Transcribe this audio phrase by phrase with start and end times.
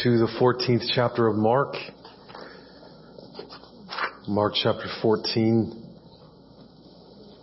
[0.00, 1.74] to the 14th chapter of Mark.
[4.26, 5.84] Mark chapter 14.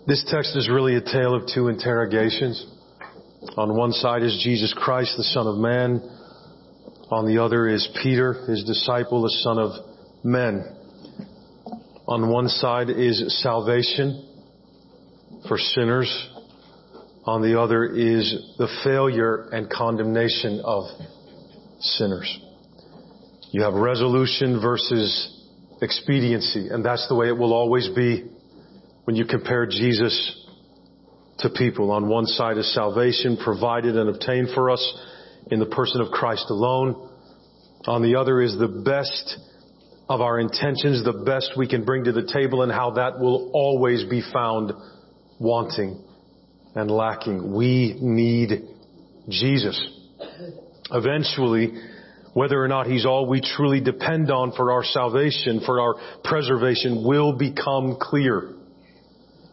[0.07, 2.65] This text is really a tale of two interrogations.
[3.55, 6.01] On one side is Jesus Christ, the Son of Man.
[7.11, 9.71] On the other is Peter, his disciple, the Son of
[10.23, 10.65] Men.
[12.07, 14.27] On one side is salvation
[15.47, 16.29] for sinners.
[17.25, 20.85] On the other is the failure and condemnation of
[21.79, 22.39] sinners.
[23.51, 25.35] You have resolution versus
[25.81, 28.25] expediency, and that's the way it will always be
[29.05, 30.45] when you compare Jesus
[31.39, 31.91] to people.
[31.91, 34.99] On one side is salvation provided and obtained for us
[35.49, 37.09] in the person of Christ alone.
[37.87, 39.37] On the other is the best
[40.09, 43.51] of our intentions, the best we can bring to the table and how that will
[43.53, 44.73] always be found
[45.39, 46.03] wanting
[46.75, 47.53] and lacking.
[47.53, 48.63] We need
[49.29, 49.98] Jesus.
[50.91, 51.73] Eventually,
[52.33, 57.05] whether or not He's all we truly depend on for our salvation, for our preservation,
[57.05, 58.55] will become clear.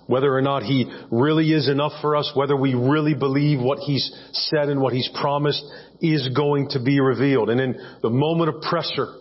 [0.06, 4.10] Whether or not He really is enough for us, whether we really believe what He's
[4.32, 5.64] said and what He's promised
[6.00, 7.50] is going to be revealed.
[7.50, 9.14] And in the moment of pressure,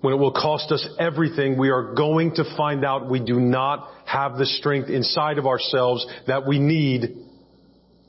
[0.00, 3.88] when it will cost us everything, we are going to find out we do not
[4.04, 7.16] have the strength inside of ourselves that we need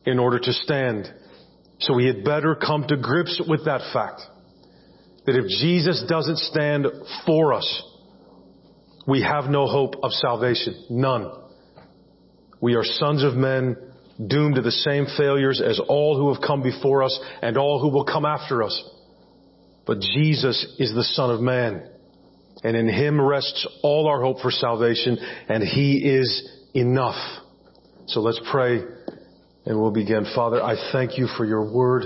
[0.06, 1.12] in order to stand.
[1.80, 4.22] So we had better come to grips with that fact.
[5.26, 6.88] That if Jesus doesn't stand
[7.26, 7.84] for us,
[9.08, 10.86] we have no hope of salvation.
[10.90, 11.32] None.
[12.62, 13.78] We are sons of men
[14.28, 17.90] doomed to the same failures as all who have come before us and all who
[17.90, 18.84] will come after us.
[19.86, 21.90] But Jesus is the Son of Man.
[22.64, 27.16] And in Him rests all our hope for salvation, and He is enough.
[28.08, 28.84] So let's pray
[29.70, 30.26] and we'll begin.
[30.34, 32.04] Father, I thank you for your word.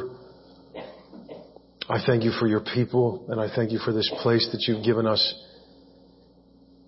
[1.89, 4.83] I thank you for your people, and I thank you for this place that you've
[4.83, 5.33] given us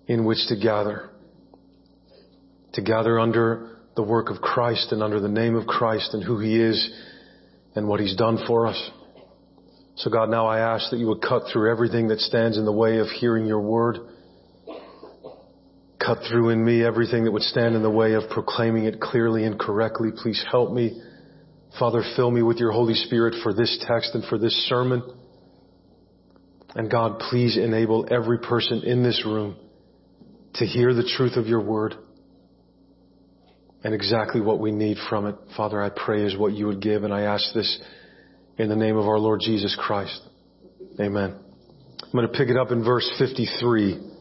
[0.06, 1.08] in which to gather.
[2.74, 6.38] To gather under the work of Christ and under the name of Christ and who
[6.40, 6.94] He is
[7.74, 8.90] and what He's done for us.
[9.96, 12.72] So God, now I ask that you would cut through everything that stands in the
[12.72, 13.96] way of hearing your word.
[16.06, 19.44] Cut through in me everything that would stand in the way of proclaiming it clearly
[19.44, 20.10] and correctly.
[20.16, 21.02] Please help me.
[21.80, 25.02] Father, fill me with your Holy Spirit for this text and for this sermon.
[26.76, 29.56] And God, please enable every person in this room
[30.54, 31.94] to hear the truth of your word
[33.82, 35.34] and exactly what we need from it.
[35.56, 37.80] Father, I pray is what you would give, and I ask this
[38.58, 40.20] in the name of our Lord Jesus Christ.
[41.00, 41.34] Amen.
[42.02, 44.15] I'm going to pick it up in verse 53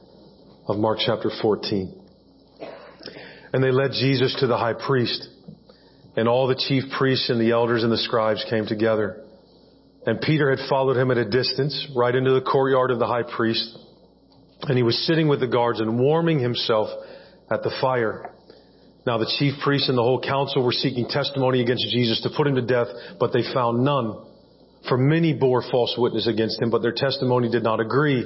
[0.67, 2.01] of Mark chapter 14.
[3.53, 5.27] And they led Jesus to the high priest,
[6.15, 9.21] and all the chief priests and the elders and the scribes came together.
[10.05, 13.23] And Peter had followed him at a distance, right into the courtyard of the high
[13.23, 13.77] priest,
[14.63, 16.89] and he was sitting with the guards and warming himself
[17.51, 18.31] at the fire.
[19.05, 22.47] Now the chief priests and the whole council were seeking testimony against Jesus to put
[22.47, 22.87] him to death,
[23.19, 24.25] but they found none.
[24.89, 28.25] For many bore false witness against him, but their testimony did not agree.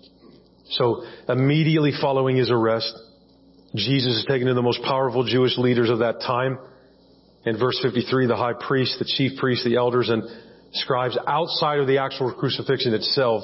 [0.71, 2.93] So immediately following his arrest,
[3.75, 6.59] Jesus is taken to the most powerful Jewish leaders of that time.
[7.45, 10.23] In verse 53, the high priest, the chief priest, the elders, and
[10.73, 13.43] scribes outside of the actual crucifixion itself,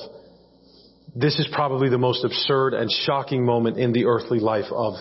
[1.15, 4.93] this is probably the most absurd and shocking moment in the earthly life of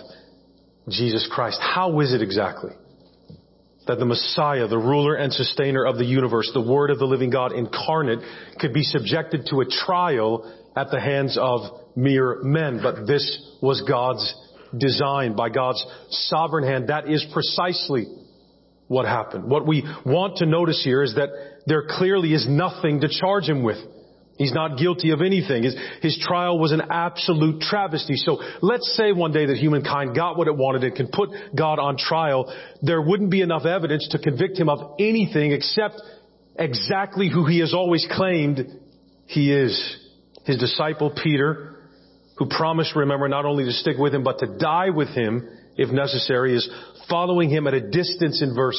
[0.89, 1.59] Jesus Christ.
[1.61, 2.71] How is it exactly
[3.87, 7.29] that the Messiah, the ruler and sustainer of the universe, the Word of the living
[7.29, 8.19] God incarnate,
[8.59, 11.61] could be subjected to a trial at the hands of
[11.97, 12.79] mere men?
[12.81, 14.33] But this was God's
[14.77, 16.87] design by God's sovereign hand.
[16.87, 18.05] That is precisely
[18.87, 19.49] what happened.
[19.49, 21.29] What we want to notice here is that
[21.65, 23.77] there clearly is nothing to charge him with.
[24.37, 25.63] He's not guilty of anything.
[25.63, 28.15] His, his trial was an absolute travesty.
[28.17, 31.79] So let's say one day that humankind got what it wanted and can put God
[31.79, 32.53] on trial.
[32.83, 35.99] There wouldn't be enough evidence to convict him of anything except
[36.55, 38.63] exactly who he has always claimed
[39.25, 39.97] he is.
[40.45, 41.76] His disciple Peter,
[42.37, 45.89] who promised, remember, not only to stick with him, but to die with him if
[45.89, 46.69] necessary, is
[47.09, 48.77] following him at a distance in verse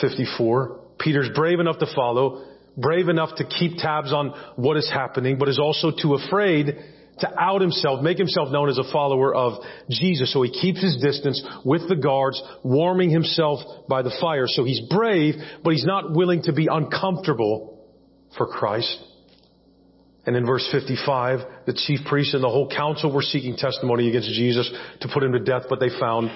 [0.00, 0.80] 54.
[0.98, 2.46] Peter's brave enough to follow
[2.76, 6.76] brave enough to keep tabs on what is happening, but is also too afraid
[7.20, 10.32] to out himself, make himself known as a follower of Jesus.
[10.32, 14.46] So he keeps his distance with the guards, warming himself by the fire.
[14.48, 17.86] So he's brave, but he's not willing to be uncomfortable
[18.36, 18.98] for Christ.
[20.26, 24.28] And in verse 55, the chief priests and the whole council were seeking testimony against
[24.28, 26.30] Jesus to put him to death, but they found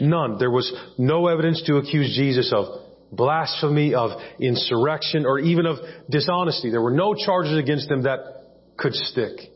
[0.00, 0.38] none.
[0.38, 2.66] There was no evidence to accuse Jesus of
[3.12, 4.10] blasphemy, of
[4.40, 5.78] insurrection, or even of
[6.10, 6.70] dishonesty.
[6.70, 8.18] There were no charges against him that
[8.76, 9.50] could stick.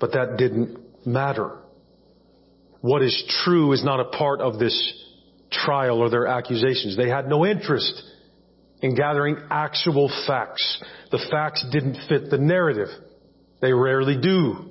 [0.00, 1.58] But that didn't matter.
[2.80, 4.74] What is true is not a part of this
[5.50, 6.96] trial or their accusations.
[6.96, 8.02] They had no interest
[8.80, 10.82] in gathering actual facts.
[11.12, 12.88] The facts didn't fit the narrative.
[13.60, 14.70] They rarely do.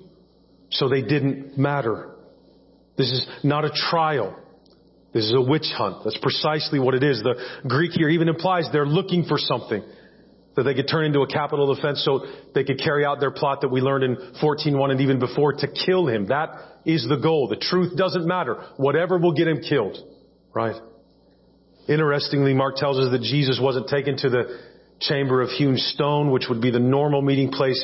[0.72, 2.10] So they didn't matter.
[2.98, 4.38] This is not a trial.
[5.14, 6.04] This is a witch hunt.
[6.04, 7.22] That's precisely what it is.
[7.22, 7.36] The
[7.68, 9.84] Greek here even implies they're looking for something
[10.56, 13.62] that they could turn into a capital offense so they could carry out their plot
[13.62, 16.28] that we learned in 14.1 and even before to kill him.
[16.28, 16.50] That
[16.86, 17.48] is the goal.
[17.48, 18.66] The truth doesn't matter.
[18.78, 19.98] Whatever will get him killed.
[20.54, 20.76] Right?
[21.88, 24.71] Interestingly, Mark tells us that Jesus wasn't taken to the
[25.02, 27.82] chamber of hewn stone, which would be the normal meeting place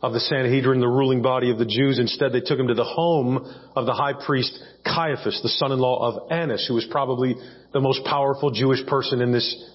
[0.00, 1.98] of the Sanhedrin, the ruling body of the Jews.
[1.98, 3.38] Instead, they took him to the home
[3.74, 7.34] of the high priest Caiaphas, the son-in-law of Annas, who was probably
[7.72, 9.70] the most powerful Jewish person in this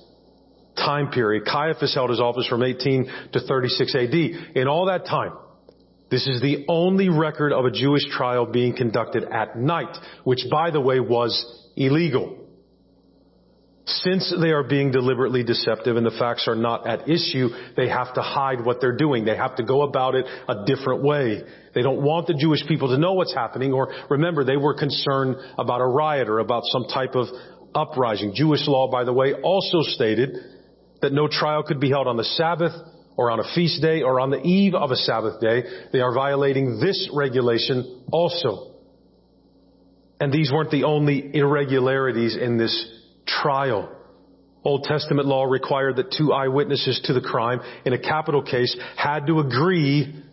[0.75, 1.45] time period.
[1.45, 4.13] Caiaphas held his office from 18 to 36 AD.
[4.55, 5.33] In all that time,
[6.09, 10.71] this is the only record of a Jewish trial being conducted at night, which by
[10.71, 12.43] the way was illegal.
[13.85, 18.13] Since they are being deliberately deceptive and the facts are not at issue, they have
[18.13, 19.25] to hide what they're doing.
[19.25, 21.41] They have to go about it a different way.
[21.75, 25.35] They don't want the Jewish people to know what's happening or remember they were concerned
[25.57, 27.27] about a riot or about some type of
[27.75, 28.33] uprising.
[28.33, 30.38] Jewish law, by the way, also stated
[31.01, 32.71] that no trial could be held on the Sabbath
[33.18, 35.63] or on a feast day or on the eve of a Sabbath day.
[35.91, 38.75] They are violating this regulation also.
[40.21, 43.89] And these weren't the only irregularities in this trial.
[44.63, 49.27] Old Testament law required that two eyewitnesses to the crime in a capital case had
[49.27, 50.23] to agree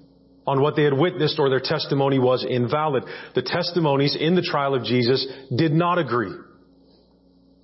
[0.47, 3.05] on what they had witnessed or their testimony was invalid.
[3.35, 6.35] The testimonies in the trial of Jesus did not agree.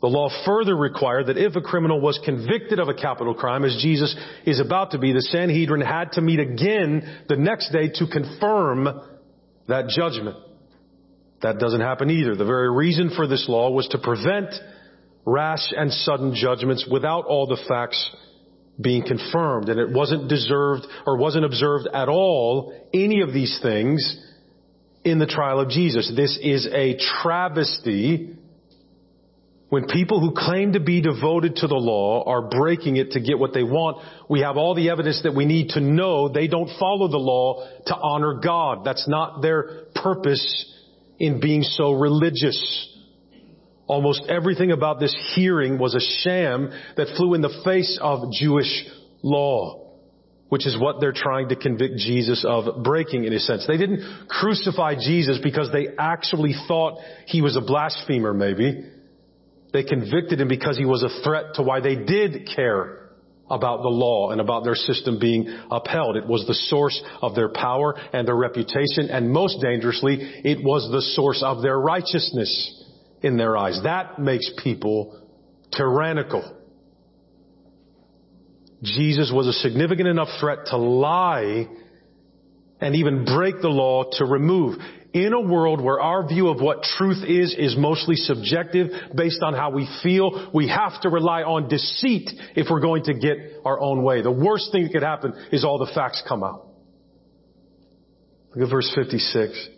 [0.02, 3.78] The law further required that if a criminal was convicted of a capital crime, as
[3.80, 4.14] Jesus
[4.44, 8.84] is about to be, the Sanhedrin had to meet again the next day to confirm
[9.68, 10.36] that judgment.
[11.42, 12.36] That doesn't happen either.
[12.36, 14.54] The very reason for this law was to prevent
[15.26, 18.10] rash and sudden judgments without all the facts
[18.80, 19.68] being confirmed.
[19.68, 24.22] And it wasn't deserved or wasn't observed at all any of these things
[25.04, 26.10] in the trial of Jesus.
[26.16, 28.36] This is a travesty
[29.68, 33.38] when people who claim to be devoted to the law are breaking it to get
[33.38, 33.98] what they want,
[34.30, 37.66] we have all the evidence that we need to know they don't follow the law
[37.86, 38.84] to honor God.
[38.84, 40.72] That's not their purpose
[41.18, 42.95] in being so religious.
[43.86, 48.84] Almost everything about this hearing was a sham that flew in the face of Jewish
[49.22, 49.92] law,
[50.48, 53.64] which is what they're trying to convict Jesus of breaking in a sense.
[53.66, 58.90] They didn't crucify Jesus because they actually thought he was a blasphemer maybe.
[59.72, 63.10] They convicted him because he was a threat to why they did care
[63.48, 66.16] about the law and about their system being upheld.
[66.16, 70.90] It was the source of their power and their reputation, and most dangerously, it was
[70.90, 72.82] the source of their righteousness
[73.26, 73.80] in their eyes.
[73.82, 75.20] That makes people
[75.76, 76.56] tyrannical.
[78.82, 81.66] Jesus was a significant enough threat to lie
[82.80, 84.78] and even break the law to remove.
[85.12, 89.54] In a world where our view of what truth is is mostly subjective based on
[89.54, 93.80] how we feel, we have to rely on deceit if we're going to get our
[93.80, 94.20] own way.
[94.20, 96.66] The worst thing that could happen is all the facts come out.
[98.54, 99.68] Look at verse 56.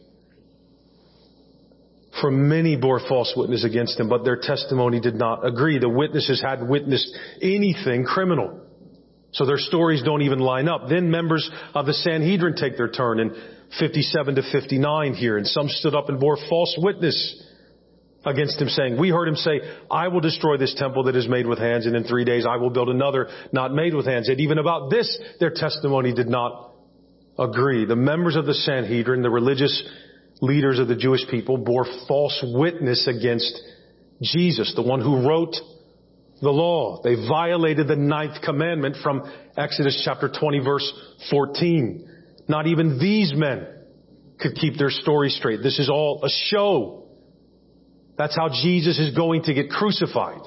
[2.20, 5.78] For many bore false witness against him, but their testimony did not agree.
[5.78, 8.60] The witnesses hadn't witnessed anything criminal.
[9.32, 10.88] So their stories don't even line up.
[10.88, 13.34] Then members of the Sanhedrin take their turn in
[13.78, 17.44] 57 to 59 here, and some stood up and bore false witness
[18.24, 19.60] against him saying, we heard him say,
[19.90, 22.56] I will destroy this temple that is made with hands, and in three days I
[22.56, 24.28] will build another not made with hands.
[24.28, 26.72] And even about this, their testimony did not
[27.38, 27.84] agree.
[27.84, 29.82] The members of the Sanhedrin, the religious
[30.40, 33.60] leaders of the Jewish people, bore false witness against
[34.22, 35.56] Jesus, the one who wrote
[36.40, 37.00] the law.
[37.02, 40.92] They violated the ninth commandment from Exodus chapter 20 verse
[41.30, 42.08] 14.
[42.48, 43.66] Not even these men
[44.40, 45.62] could keep their story straight.
[45.62, 47.08] This is all a show.
[48.16, 50.40] That's how Jesus is going to get crucified.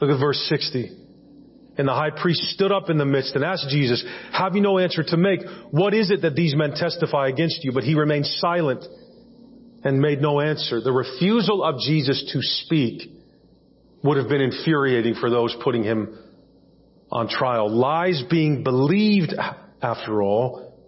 [0.00, 0.96] Look at verse 60.
[1.78, 4.78] And the high priest stood up in the midst and asked Jesus, have you no
[4.78, 5.40] answer to make?
[5.70, 7.72] What is it that these men testify against you?
[7.72, 8.84] But he remained silent
[9.84, 10.80] and made no answer.
[10.80, 13.10] The refusal of Jesus to speak
[14.02, 16.18] would have been infuriating for those putting him
[17.10, 17.70] on trial.
[17.70, 19.34] Lies being believed,
[19.82, 20.78] after all,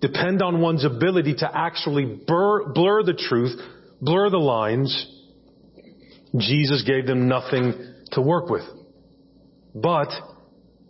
[0.00, 3.58] depend on one's ability to actually blur, blur the truth,
[4.00, 5.12] blur the lines.
[6.36, 8.64] Jesus gave them nothing to work with.
[9.74, 10.08] But,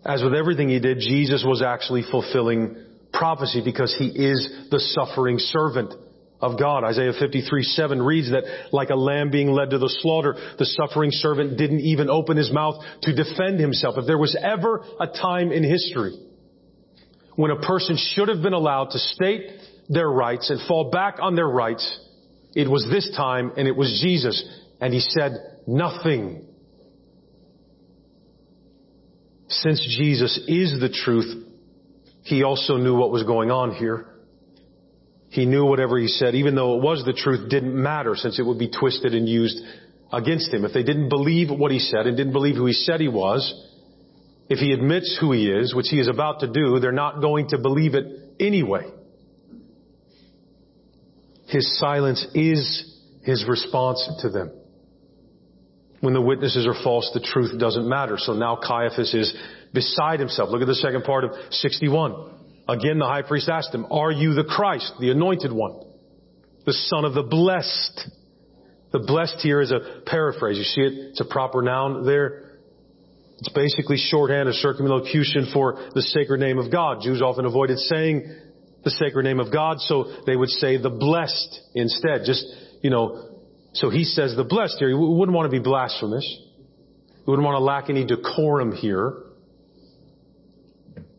[0.04, 2.76] as with everything he did, Jesus was actually fulfilling
[3.12, 5.94] prophecy because he is the suffering servant
[6.40, 6.84] of God.
[6.84, 11.10] Isaiah 53, 7 reads that like a lamb being led to the slaughter, the suffering
[11.10, 13.96] servant didn't even open his mouth to defend himself.
[13.98, 16.18] If there was ever a time in history
[17.36, 19.50] when a person should have been allowed to state
[19.88, 22.00] their rights and fall back on their rights,
[22.54, 24.42] it was this time and it was Jesus.
[24.80, 25.32] And he said
[25.66, 26.46] nothing.
[29.48, 31.44] Since Jesus is the truth,
[32.22, 34.15] he also knew what was going on here.
[35.36, 38.46] He knew whatever he said, even though it was the truth, didn't matter since it
[38.46, 39.60] would be twisted and used
[40.10, 40.64] against him.
[40.64, 43.42] If they didn't believe what he said and didn't believe who he said he was,
[44.48, 47.48] if he admits who he is, which he is about to do, they're not going
[47.48, 48.06] to believe it
[48.40, 48.90] anyway.
[51.48, 54.52] His silence is his response to them.
[56.00, 58.16] When the witnesses are false, the truth doesn't matter.
[58.16, 59.34] So now Caiaphas is
[59.74, 60.48] beside himself.
[60.48, 62.35] Look at the second part of 61.
[62.68, 65.80] Again, the high priest asked him, are you the Christ, the anointed one,
[66.64, 68.10] the son of the blessed?
[68.92, 70.58] The blessed here is a paraphrase.
[70.58, 70.92] You see it?
[71.10, 72.58] It's a proper noun there.
[73.38, 77.02] It's basically shorthand, a circumlocution for the sacred name of God.
[77.02, 78.34] Jews often avoided saying
[78.82, 82.22] the sacred name of God, so they would say the blessed instead.
[82.24, 82.44] Just,
[82.82, 83.28] you know,
[83.74, 84.88] so he says the blessed here.
[84.88, 86.26] We wouldn't want to be blasphemous.
[87.26, 89.25] We wouldn't want to lack any decorum here.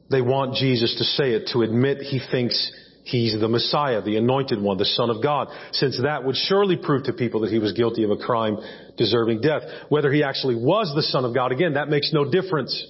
[0.10, 2.72] They want Jesus to say it, to admit he thinks
[3.04, 7.04] he's the Messiah, the anointed one, the Son of God, since that would surely prove
[7.04, 8.58] to people that he was guilty of a crime
[8.98, 9.64] deserving death.
[9.90, 12.86] Whether he actually was the Son of God, again, that makes no difference.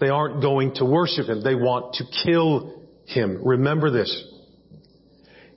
[0.00, 1.42] They aren't going to worship him.
[1.42, 3.40] They want to kill him.
[3.44, 4.24] Remember this.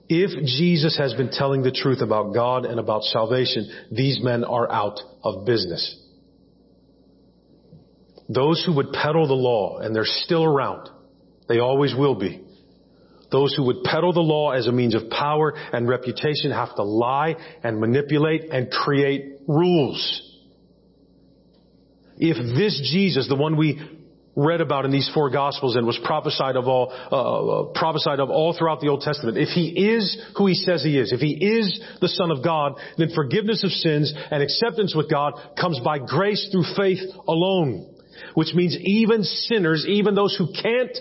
[0.08, 4.70] If Jesus has been telling the truth about God and about salvation, these men are
[4.70, 5.98] out of business.
[8.28, 10.88] Those who would peddle the law, and they're still around,
[11.48, 12.42] they always will be.
[13.30, 16.84] Those who would peddle the law as a means of power and reputation have to
[16.84, 20.22] lie and manipulate and create rules.
[22.16, 23.80] If this Jesus, the one we
[24.36, 28.30] read about in these four gospels and was prophesied of all uh, uh, prophesied of
[28.30, 29.36] all throughout the Old Testament.
[29.36, 32.74] If he is who he says he is, if he is the Son of God,
[32.98, 37.93] then forgiveness of sins and acceptance with God comes by grace through faith alone
[38.34, 40.96] which means even sinners, even those who can't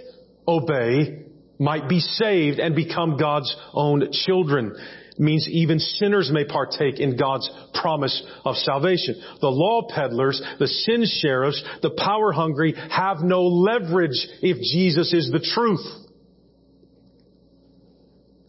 [0.47, 1.23] obey,
[1.59, 4.75] might be saved and become God's own children.
[5.11, 9.21] It means even sinners may partake in God's promise of salvation.
[9.41, 15.31] The law peddlers, the sin sheriffs, the power hungry have no leverage if Jesus is
[15.31, 15.85] the truth.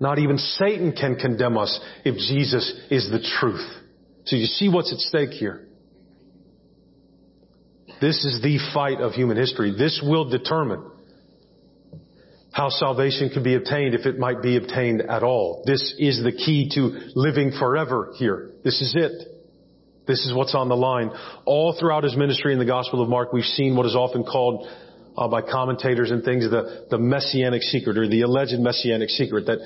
[0.00, 3.64] Not even Satan can condemn us if Jesus is the truth.
[4.24, 5.68] So you see what's at stake here.
[8.00, 9.74] This is the fight of human history.
[9.76, 10.90] This will determine
[12.52, 15.64] how salvation can be obtained if it might be obtained at all.
[15.66, 18.52] This is the key to living forever here.
[18.62, 19.28] This is it.
[20.06, 21.10] This is what's on the line.
[21.46, 24.68] All throughout his ministry in the Gospel of Mark, we've seen what is often called
[25.16, 29.58] uh, by commentators and things the, the messianic secret or the alleged messianic secret that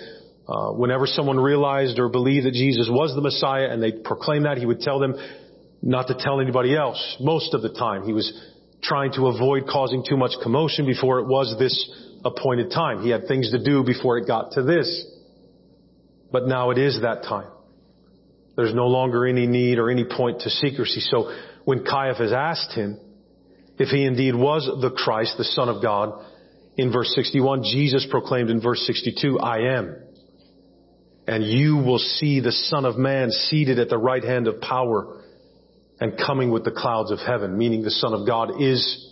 [0.49, 4.57] uh, whenever someone realized or believed that Jesus was the Messiah and they proclaimed that,
[4.57, 5.15] he would tell them,
[5.83, 7.17] not to tell anybody else.
[7.21, 8.33] Most of the time, he was
[8.83, 11.91] trying to avoid causing too much commotion before it was this
[12.25, 13.03] appointed time.
[13.03, 15.07] He had things to do before it got to this.
[16.31, 17.51] But now it is that time.
[18.57, 21.01] There's no longer any need or any point to secrecy.
[21.01, 21.33] So
[21.65, 22.99] when Caiaphas asked him
[23.79, 26.25] if he indeed was the Christ, the Son of God,
[26.77, 29.97] in verse 61, Jesus proclaimed in verse 62, I am.
[31.27, 35.18] And you will see the Son of Man seated at the right hand of power
[36.01, 39.05] and coming with the clouds of heaven, meaning the Son of God is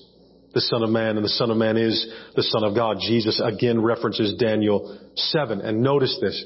[0.54, 2.98] the Son of Man, and the Son of Man is the Son of God.
[3.00, 5.60] Jesus again references Daniel 7.
[5.60, 6.44] And notice this.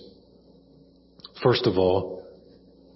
[1.43, 2.27] First of all,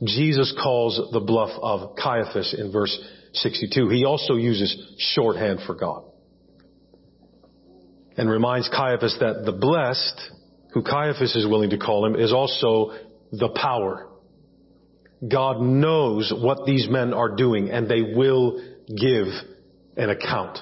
[0.02, 2.98] Jesus calls the bluff of Caiaphas in verse
[3.34, 3.88] 62.
[3.90, 6.04] He also uses shorthand for God.
[8.16, 10.20] And reminds Caiaphas that the blessed,
[10.72, 12.92] who Caiaphas is willing to call him, is also
[13.32, 14.08] the power.
[15.28, 19.26] God knows what these men are doing and they will give
[19.96, 20.58] an account.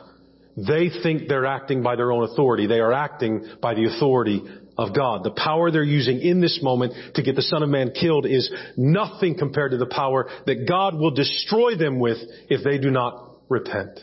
[0.57, 2.67] They think they're acting by their own authority.
[2.67, 4.43] They are acting by the authority
[4.77, 5.25] of God.
[5.25, 8.53] The power they're using in this moment to get the Son of Man killed is
[8.77, 13.37] nothing compared to the power that God will destroy them with if they do not
[13.49, 14.01] repent.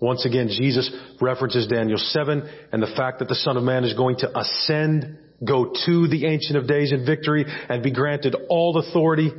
[0.00, 3.94] Once again, Jesus references Daniel 7 and the fact that the Son of Man is
[3.94, 8.78] going to ascend, go to the Ancient of Days in victory, and be granted all
[8.78, 9.30] authority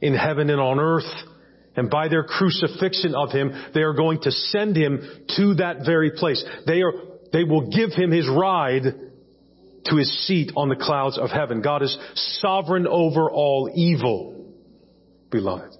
[0.00, 1.10] in heaven and on earth.
[1.76, 5.00] And by their crucifixion of him, they are going to send him
[5.36, 6.44] to that very place.
[6.66, 6.92] They are,
[7.32, 8.82] they will give him his ride
[9.84, 11.62] to his seat on the clouds of heaven.
[11.62, 11.96] God is
[12.40, 14.54] sovereign over all evil,
[15.30, 15.74] beloved.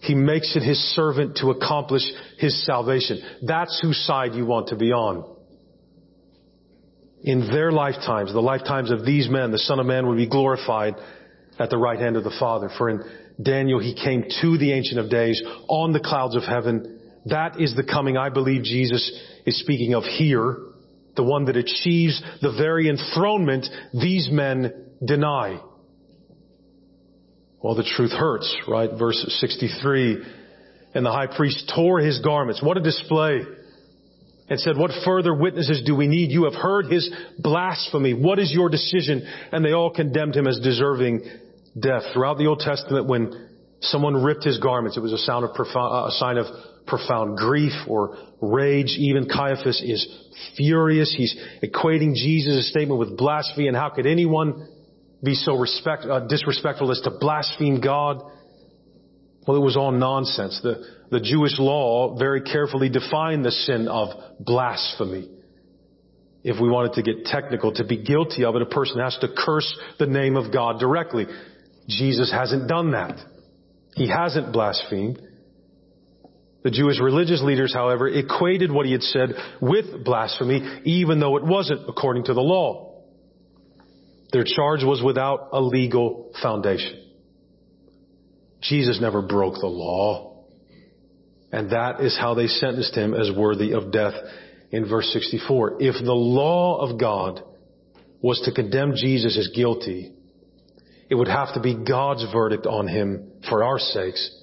[0.00, 2.02] He makes it his servant to accomplish
[2.38, 3.20] his salvation.
[3.42, 5.33] That's whose side you want to be on.
[7.24, 10.94] In their lifetimes, the lifetimes of these men, the Son of Man would be glorified
[11.58, 12.68] at the right hand of the Father.
[12.76, 13.00] For in
[13.42, 17.00] Daniel, he came to the Ancient of Days on the clouds of heaven.
[17.24, 19.10] That is the coming I believe Jesus
[19.46, 20.58] is speaking of here.
[21.16, 25.60] The one that achieves the very enthronement these men deny.
[27.62, 28.90] Well, the truth hurts, right?
[28.98, 30.22] Verse 63.
[30.94, 32.62] And the high priest tore his garments.
[32.62, 33.40] What a display.
[34.48, 36.30] And said, what further witnesses do we need?
[36.30, 38.12] You have heard his blasphemy.
[38.12, 39.26] What is your decision?
[39.50, 41.22] And they all condemned him as deserving
[41.78, 42.02] death.
[42.12, 43.48] Throughout the Old Testament, when
[43.80, 46.46] someone ripped his garments, it was a, sound of profound, a sign of
[46.86, 48.96] profound grief or rage.
[48.98, 50.06] Even Caiaphas is
[50.58, 51.14] furious.
[51.16, 53.68] He's equating Jesus' statement with blasphemy.
[53.68, 54.68] And how could anyone
[55.22, 58.22] be so respect, uh, disrespectful as to blaspheme God?
[59.46, 60.58] Well, it was all nonsense.
[60.62, 64.08] The, the Jewish law very carefully defined the sin of
[64.40, 65.28] blasphemy.
[66.42, 69.28] If we wanted to get technical, to be guilty of it, a person has to
[69.36, 71.26] curse the name of God directly.
[71.88, 73.18] Jesus hasn't done that.
[73.94, 75.20] He hasn't blasphemed.
[76.62, 81.44] The Jewish religious leaders, however, equated what he had said with blasphemy, even though it
[81.44, 83.02] wasn't according to the law.
[84.32, 87.03] Their charge was without a legal foundation.
[88.64, 90.44] Jesus never broke the law.
[91.52, 94.14] And that is how they sentenced him as worthy of death
[94.70, 95.76] in verse 64.
[95.80, 97.42] If the law of God
[98.20, 100.12] was to condemn Jesus as guilty,
[101.10, 104.34] it would have to be God's verdict on him for our sakes,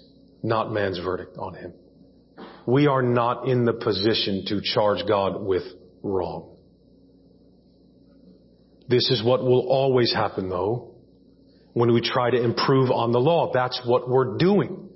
[0.43, 1.73] not man's verdict on him.
[2.67, 5.63] We are not in the position to charge God with
[6.03, 6.55] wrong.
[8.87, 10.90] This is what will always happen though
[11.73, 13.51] when we try to improve on the law.
[13.53, 14.89] That's what we're doing.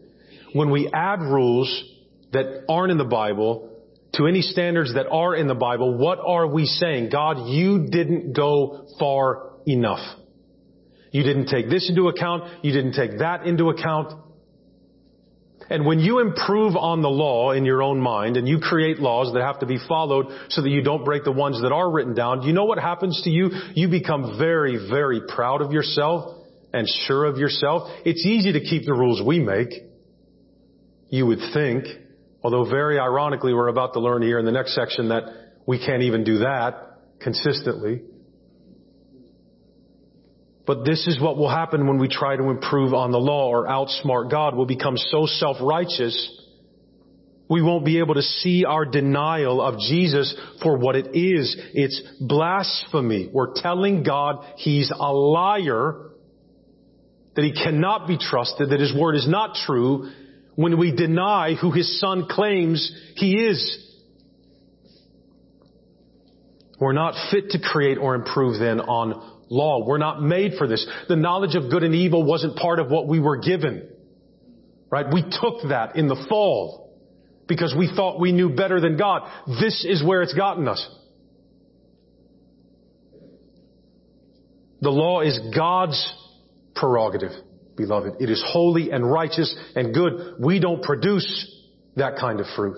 [0.53, 1.83] When we add rules
[2.31, 3.71] that aren't in the Bible
[4.13, 7.09] to any standards that are in the Bible, what are we saying?
[7.11, 9.99] God, you didn't go far enough.
[11.11, 12.63] You didn't take this into account.
[12.63, 14.21] You didn't take that into account.
[15.69, 19.33] And when you improve on the law in your own mind and you create laws
[19.33, 22.13] that have to be followed so that you don't break the ones that are written
[22.13, 23.49] down, do you know what happens to you?
[23.73, 26.34] You become very, very proud of yourself
[26.75, 27.89] and sure of yourself.
[28.05, 29.69] It's easy to keep the rules we make.
[31.09, 31.85] You would think,
[32.43, 35.23] although very ironically we're about to learn here in the next section that
[35.65, 38.01] we can't even do that consistently.
[40.65, 43.67] But this is what will happen when we try to improve on the law or
[43.67, 44.55] outsmart God.
[44.55, 46.41] We'll become so self-righteous,
[47.47, 51.55] we won't be able to see our denial of Jesus for what it is.
[51.73, 53.29] It's blasphemy.
[53.31, 56.11] We're telling God He's a liar,
[57.35, 60.11] that He cannot be trusted, that His word is not true,
[60.55, 63.81] when we deny who His Son claims He is.
[66.79, 69.85] We're not fit to create or improve then on law.
[69.85, 70.85] We're not made for this.
[71.07, 73.89] The knowledge of good and evil wasn't part of what we were given.
[74.89, 75.05] Right?
[75.11, 76.93] We took that in the fall
[77.47, 79.23] because we thought we knew better than God.
[79.47, 80.87] This is where it's gotten us.
[84.81, 86.13] The law is God's
[86.75, 87.31] prerogative,
[87.75, 88.15] beloved.
[88.19, 90.35] It is holy and righteous and good.
[90.39, 91.51] We don't produce
[91.95, 92.77] that kind of fruit.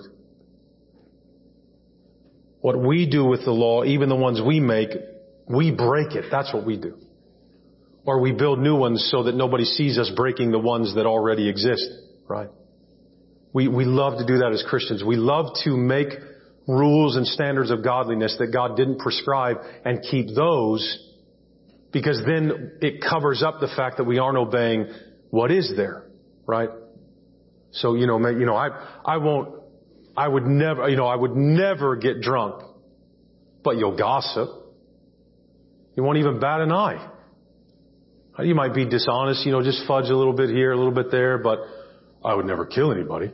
[2.60, 4.90] What we do with the law, even the ones we make,
[5.48, 6.26] we break it.
[6.30, 6.96] That's what we do.
[8.04, 11.48] Or we build new ones so that nobody sees us breaking the ones that already
[11.48, 11.88] exist,
[12.26, 12.48] right?
[13.52, 15.04] We, we love to do that as Christians.
[15.04, 16.08] We love to make
[16.66, 21.07] rules and standards of godliness that God didn't prescribe and keep those
[21.92, 24.86] because then it covers up the fact that we aren't obeying
[25.30, 26.04] what is there,
[26.46, 26.70] right?
[27.72, 28.68] So, you know, you know, I,
[29.04, 29.54] I won't,
[30.16, 32.62] I would never, you know, I would never get drunk,
[33.62, 34.48] but you'll gossip.
[35.94, 37.10] You won't even bat an eye.
[38.40, 41.10] You might be dishonest, you know, just fudge a little bit here, a little bit
[41.10, 41.58] there, but
[42.24, 43.32] I would never kill anybody.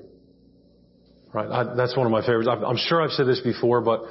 [1.33, 1.49] Right?
[1.49, 2.49] I, that's one of my favorites.
[2.51, 4.03] I'm, I'm sure I've said this before, but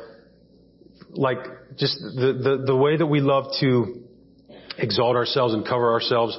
[1.11, 1.39] like
[1.77, 4.03] just the, the, the way that we love to
[4.77, 6.37] exalt ourselves and cover ourselves.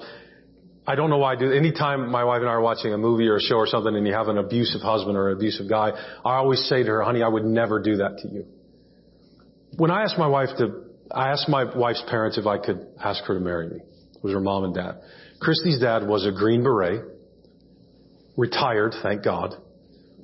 [0.86, 1.50] I don't know why I do.
[1.50, 4.06] Anytime my wife and I are watching a movie or a show or something and
[4.06, 5.90] you have an abusive husband or an abusive guy,
[6.24, 8.46] I always say to her, honey, I would never do that to you.
[9.76, 13.24] When I asked my wife to, I asked my wife's parents if I could ask
[13.24, 13.76] her to marry me.
[13.76, 15.00] It was her mom and dad.
[15.40, 17.02] Christy's dad was a Green Beret,
[18.36, 19.54] retired, thank God.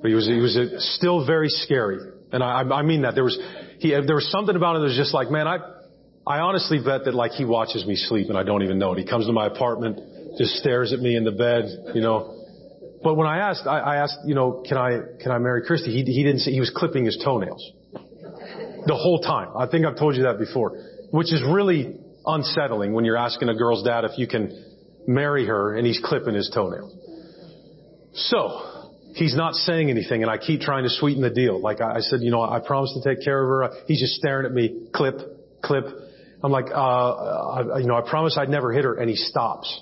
[0.01, 1.99] But he was, he was a, still very scary.
[2.31, 3.13] And I, I mean that.
[3.13, 3.37] There was,
[3.79, 5.57] he, there was something about him that was just like, man, I,
[6.25, 8.99] I honestly bet that like he watches me sleep and I don't even know it.
[8.99, 9.99] He comes to my apartment,
[10.37, 12.37] just stares at me in the bed, you know.
[13.03, 15.91] But when I asked, I, I asked, you know, can I, can I marry Christy?
[15.91, 17.71] He, he didn't say, he was clipping his toenails.
[18.85, 19.49] The whole time.
[19.57, 20.77] I think I've told you that before.
[21.09, 24.65] Which is really unsettling when you're asking a girl's dad if you can
[25.07, 26.95] marry her and he's clipping his toenails.
[28.13, 31.59] So, he's not saying anything and I keep trying to sweeten the deal.
[31.59, 33.83] Like I, I said, you know, I promised to take care of her.
[33.87, 35.15] He's just staring at me, clip,
[35.63, 35.85] clip.
[36.43, 39.81] I'm like, uh, I, you know, I promise I'd never hit her and he stops.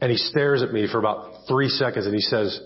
[0.00, 2.60] And he stares at me for about three seconds and he says,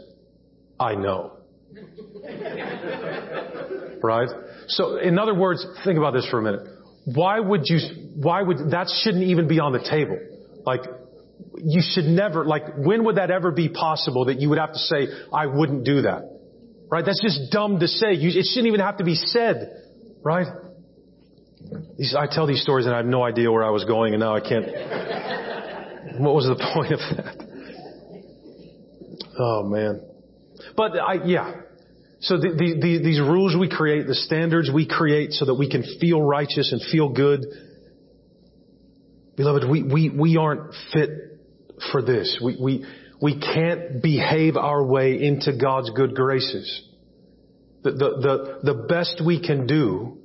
[0.78, 1.32] I know.
[4.02, 4.28] right?
[4.68, 6.68] So in other words, think about this for a minute.
[7.04, 7.78] Why would you,
[8.16, 10.18] why would, that shouldn't even be on the table.
[10.64, 10.82] Like,
[11.56, 14.78] you should never, like, when would that ever be possible that you would have to
[14.78, 16.40] say, I wouldn't do that?
[16.90, 17.04] Right?
[17.04, 18.14] That's just dumb to say.
[18.14, 19.82] You, it shouldn't even have to be said.
[20.22, 20.46] Right?
[21.98, 24.20] These, I tell these stories and I have no idea where I was going and
[24.20, 24.66] now I can't.
[26.20, 27.46] what was the point of that?
[29.38, 30.00] Oh man.
[30.76, 31.52] But I, yeah.
[32.20, 35.70] So the, the, the, these rules we create, the standards we create so that we
[35.70, 37.44] can feel righteous and feel good.
[39.36, 41.10] Beloved, we, we, we aren't fit
[41.92, 42.40] for this.
[42.42, 42.86] We, we,
[43.20, 46.82] we can't behave our way into God's good graces.
[47.82, 50.18] The, the, the, the best we can do,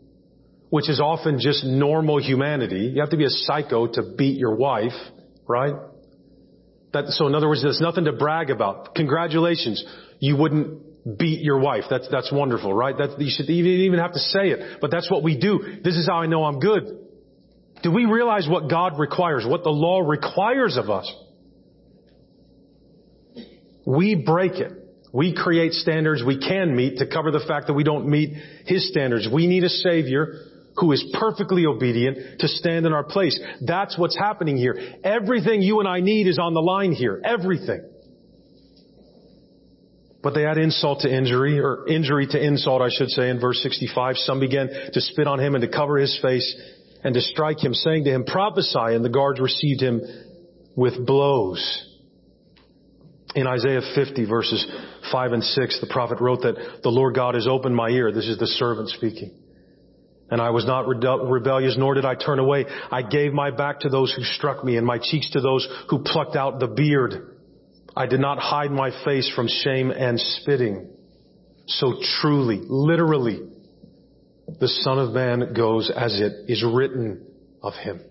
[0.72, 4.56] which is often just normal humanity, you have to be a psycho to beat your
[4.56, 4.96] wife,
[5.46, 5.74] right?
[6.94, 8.96] That, so in other words, there's nothing to brag about.
[8.96, 9.84] Congratulations.
[10.20, 11.84] You wouldn't beat your wife.
[11.90, 12.96] That's, that's wonderful, right?
[13.18, 14.80] You should even have to say it.
[14.80, 15.60] But that's what we do.
[15.84, 17.00] This is how I know I'm good.
[17.84, 21.14] Do we realize what God requires, what the law requires of us?
[23.86, 24.72] We break it.
[25.12, 28.88] We create standards we can meet to cover the fact that we don't meet His
[28.88, 29.28] standards.
[29.30, 30.46] We need a Savior
[30.82, 33.40] who is perfectly obedient to stand in our place.
[33.62, 34.78] That's what's happening here.
[35.04, 37.22] Everything you and I need is on the line here.
[37.24, 37.88] Everything.
[40.24, 43.62] But they add insult to injury, or injury to insult, I should say, in verse
[43.62, 44.18] 65.
[44.18, 46.56] Some began to spit on him and to cover his face
[47.04, 50.02] and to strike him, saying to him, prophesy, and the guards received him
[50.76, 51.88] with blows.
[53.34, 54.66] In Isaiah 50 verses
[55.12, 58.12] 5 and 6, the prophet wrote that the Lord God has opened my ear.
[58.12, 59.41] This is the servant speaking.
[60.32, 62.66] And I was not rebellious, nor did I turn away.
[62.90, 66.00] I gave my back to those who struck me and my cheeks to those who
[66.04, 67.38] plucked out the beard.
[67.98, 70.88] I did not hide my face from shame and spitting.
[71.68, 73.42] So truly, literally,
[74.60, 77.26] the Son of Man goes as it is written
[77.62, 78.02] of him.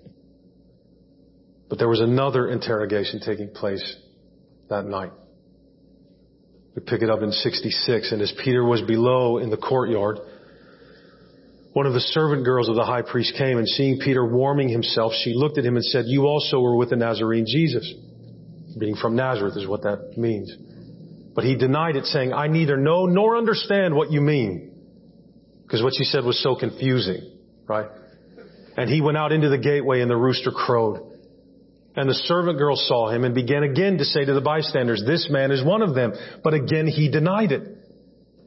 [1.71, 3.97] But there was another interrogation taking place
[4.69, 5.13] that night.
[6.77, 10.19] We pick it up in 66, and as Peter was below in the courtyard,
[11.73, 15.13] one of the servant girls of the high priest came, and seeing Peter warming himself,
[15.23, 17.93] she looked at him and said, You also were with the Nazarene Jesus.
[18.79, 20.53] Being from Nazareth is what that means.
[21.35, 24.73] But he denied it, saying, I neither know nor understand what you mean.
[25.63, 27.87] Because what she said was so confusing, right?
[28.77, 31.07] And he went out into the gateway and the rooster crowed.
[31.95, 35.29] And the servant girl saw him and began again to say to the bystanders, this
[35.31, 36.13] man is one of them.
[36.43, 37.80] But again he denied it.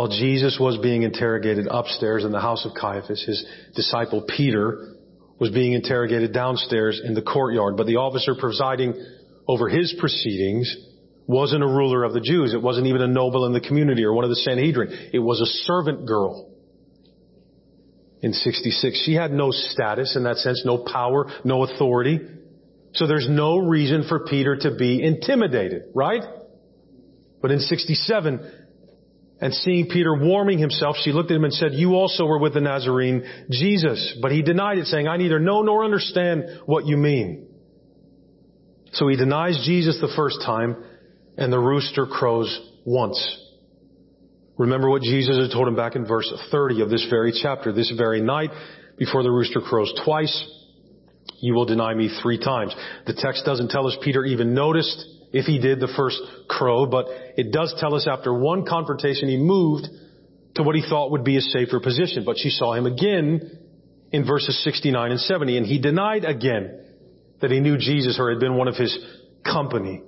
[0.00, 3.44] While Jesus was being interrogated upstairs in the house of Caiaphas, his
[3.76, 4.94] disciple Peter
[5.38, 7.76] was being interrogated downstairs in the courtyard.
[7.76, 8.94] But the officer presiding
[9.46, 10.74] over his proceedings
[11.26, 12.54] wasn't a ruler of the Jews.
[12.54, 15.10] It wasn't even a noble in the community or one of the Sanhedrin.
[15.12, 16.50] It was a servant girl.
[18.22, 22.20] In 66, she had no status in that sense, no power, no authority.
[22.94, 26.22] So there's no reason for Peter to be intimidated, right?
[27.42, 28.60] But in 67,
[29.40, 32.54] and seeing Peter warming himself, she looked at him and said, You also were with
[32.54, 34.18] the Nazarene, Jesus.
[34.20, 37.46] But he denied it, saying, I neither know nor understand what you mean.
[38.92, 40.76] So he denies Jesus the first time,
[41.38, 43.18] and the rooster crows once.
[44.58, 47.72] Remember what Jesus had told him back in verse 30 of this very chapter.
[47.72, 48.50] This very night,
[48.98, 50.46] before the rooster crows twice,
[51.38, 52.74] you will deny me three times.
[53.06, 57.06] The text doesn't tell us Peter even noticed if he did the first crow, but
[57.36, 59.86] it does tell us after one confrontation he moved
[60.56, 62.24] to what he thought would be a safer position.
[62.24, 63.58] But she saw him again
[64.10, 66.84] in verses 69 and 70, and he denied again
[67.40, 68.96] that he knew Jesus or had been one of his
[69.44, 70.02] company.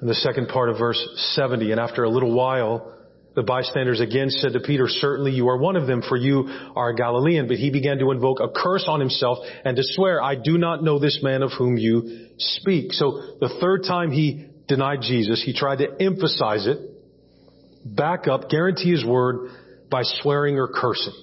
[0.00, 1.02] In the second part of verse
[1.34, 2.94] 70, and after a little while,
[3.38, 6.90] the bystanders again said to Peter, certainly you are one of them, for you are
[6.90, 7.46] a Galilean.
[7.46, 10.82] But he began to invoke a curse on himself and to swear, I do not
[10.82, 12.92] know this man of whom you speak.
[12.92, 16.78] So the third time he denied Jesus, he tried to emphasize it,
[17.84, 19.52] back up, guarantee his word
[19.88, 21.14] by swearing or cursing.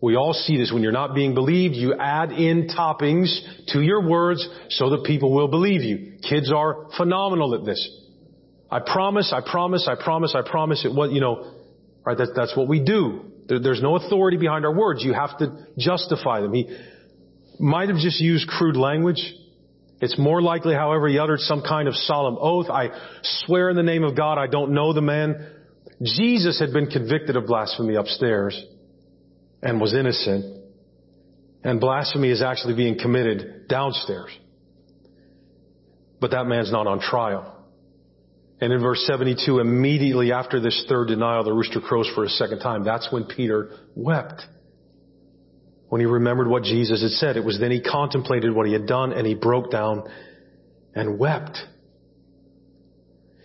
[0.00, 0.72] We all see this.
[0.72, 3.38] When you're not being believed, you add in toppings
[3.74, 6.14] to your words so that people will believe you.
[6.26, 8.05] Kids are phenomenal at this.
[8.70, 11.52] I promise, I promise, I promise, I promise it was, you know,
[12.04, 13.32] right, that, that's what we do.
[13.48, 15.04] There, there's no authority behind our words.
[15.04, 16.52] You have to justify them.
[16.52, 16.68] He
[17.60, 19.22] might have just used crude language.
[20.00, 22.68] It's more likely, however, he uttered some kind of solemn oath.
[22.68, 22.88] I
[23.22, 25.46] swear in the name of God, I don't know the man.
[26.02, 28.62] Jesus had been convicted of blasphemy upstairs
[29.62, 30.64] and was innocent.
[31.64, 34.30] And blasphemy is actually being committed downstairs.
[36.20, 37.55] But that man's not on trial.
[38.60, 42.60] And in verse 72, immediately after this third denial, the rooster crows for a second
[42.60, 42.84] time.
[42.84, 44.42] That's when Peter wept.
[45.88, 47.36] When he remembered what Jesus had said.
[47.36, 50.04] It was then he contemplated what he had done and he broke down
[50.94, 51.58] and wept.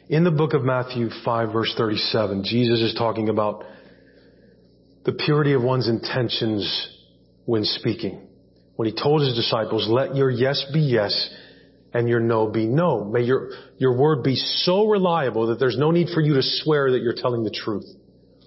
[0.08, 3.66] In the book of Matthew 5 verse 37, Jesus is talking about
[5.04, 6.90] the purity of one's intentions
[7.46, 8.28] when speaking.
[8.76, 11.30] When he told his disciples, let your yes be yes
[11.94, 13.04] and your no be no.
[13.04, 16.92] May your, your word be so reliable that there's no need for you to swear
[16.92, 17.86] that you're telling the truth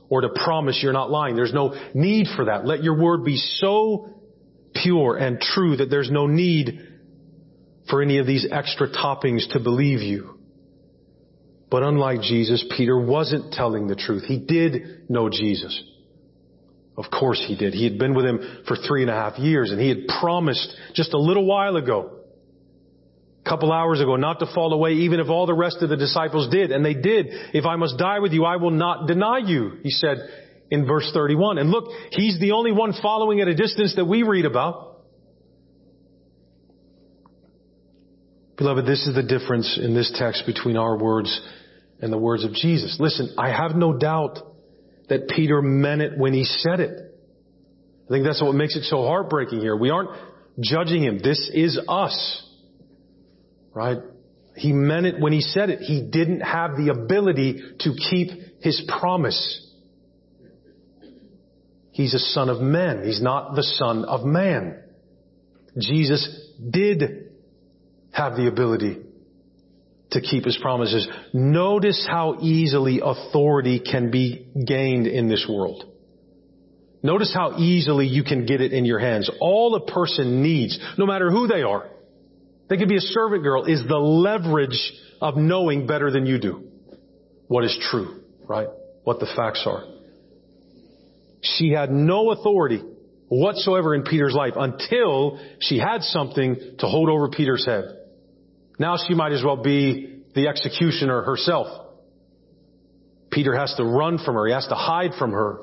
[0.09, 1.37] or to promise you're not lying.
[1.37, 2.67] There's no need for that.
[2.67, 4.11] Let your word be so
[4.75, 6.81] pure and true that there's no need
[7.91, 10.39] for any of these extra toppings to believe you.
[11.71, 14.25] But unlike Jesus, Peter wasn't telling the truth.
[14.25, 15.83] He did know Jesus.
[16.97, 17.75] Of course he did.
[17.75, 20.73] He had been with him for three and a half years and he had promised
[20.95, 22.21] just a little while ago
[23.45, 26.49] couple hours ago, not to fall away even if all the rest of the disciples
[26.51, 26.71] did.
[26.73, 27.27] And they did.
[27.53, 30.17] If I must die with you, I will not deny you, he said
[30.71, 31.59] in verse 31.
[31.59, 34.93] And look, he's the only one following at a distance that we read about.
[38.57, 41.41] Beloved, this is the difference in this text between our words
[42.01, 42.97] and the words of Jesus.
[43.01, 44.39] Listen, I have no doubt
[45.09, 47.15] that Peter meant it when he said it.
[48.07, 49.77] I think that's what makes it so heartbreaking here.
[49.77, 50.11] We aren't
[50.61, 51.19] judging him.
[51.19, 52.44] This is us.
[53.75, 53.99] Right?
[54.57, 55.81] He meant it when he said it.
[55.81, 59.61] He didn't have the ability to keep his promise.
[61.91, 63.05] He's a son of men.
[63.05, 64.81] He's not the son of man.
[65.79, 67.31] Jesus did
[68.13, 68.99] have the ability
[70.13, 71.09] to keep his promises.
[71.33, 75.85] Notice how easily authority can be gained in this world.
[77.03, 79.29] Notice how easily you can get it in your hands.
[79.41, 81.91] All a person needs, no matter who they are,
[82.69, 86.71] they could be a servant girl, is the leverage of knowing better than you do
[87.49, 88.69] what is true, right?
[89.05, 89.85] What the facts are.
[91.43, 92.83] She had no authority
[93.29, 97.85] whatsoever in Peter's life until she had something to hold over Peter's head.
[98.79, 101.69] Now she might as well be the executioner herself.
[103.31, 104.47] Peter has to run from her.
[104.47, 105.59] He has to hide from her.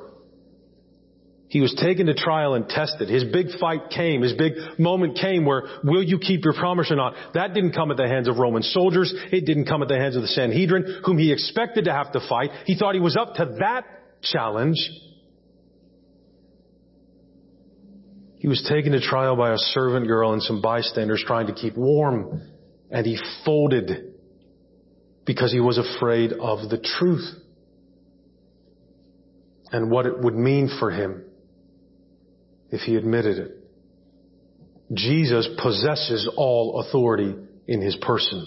[1.51, 3.09] He was taken to trial and tested.
[3.09, 4.21] His big fight came.
[4.21, 7.13] His big moment came where, will you keep your promise or not?
[7.33, 9.13] That didn't come at the hands of Roman soldiers.
[9.33, 12.21] It didn't come at the hands of the Sanhedrin, whom he expected to have to
[12.29, 12.51] fight.
[12.65, 13.83] He thought he was up to that
[14.23, 14.77] challenge.
[18.37, 21.75] He was taken to trial by a servant girl and some bystanders trying to keep
[21.75, 22.49] warm.
[22.89, 24.13] And he folded
[25.25, 27.27] because he was afraid of the truth.
[29.73, 31.23] and what it would mean for him
[32.71, 33.57] if he admitted it.
[34.93, 37.35] Jesus possesses all authority
[37.67, 38.45] in his person.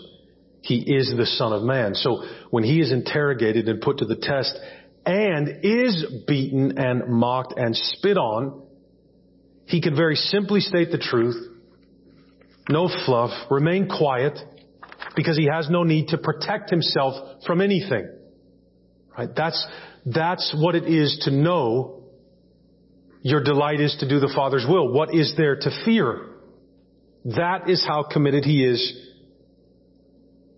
[0.62, 1.94] He is the Son of Man.
[1.94, 4.58] So when he is interrogated and put to the test
[5.06, 8.62] and is beaten and mocked and spit on,
[9.66, 11.36] he could very simply state the truth,
[12.68, 14.38] no fluff, remain quiet,
[15.16, 18.08] because he has no need to protect himself from anything.
[19.16, 19.28] Right?
[19.34, 19.66] That's,
[20.06, 22.03] that's what it is to know
[23.24, 24.92] your delight is to do the Father's will.
[24.92, 26.26] What is there to fear?
[27.24, 29.10] That is how committed he is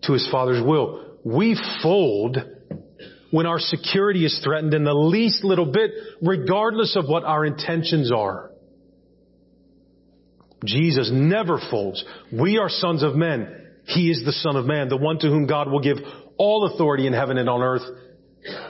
[0.03, 1.19] to his Father's will.
[1.25, 2.37] We fold
[3.31, 8.11] when our security is threatened in the least little bit, regardless of what our intentions
[8.11, 8.51] are.
[10.65, 12.05] Jesus never folds.
[12.33, 13.65] We are sons of men.
[13.85, 15.99] He is the Son of Man, the one to whom God will give
[16.37, 17.85] all authority in heaven and on earth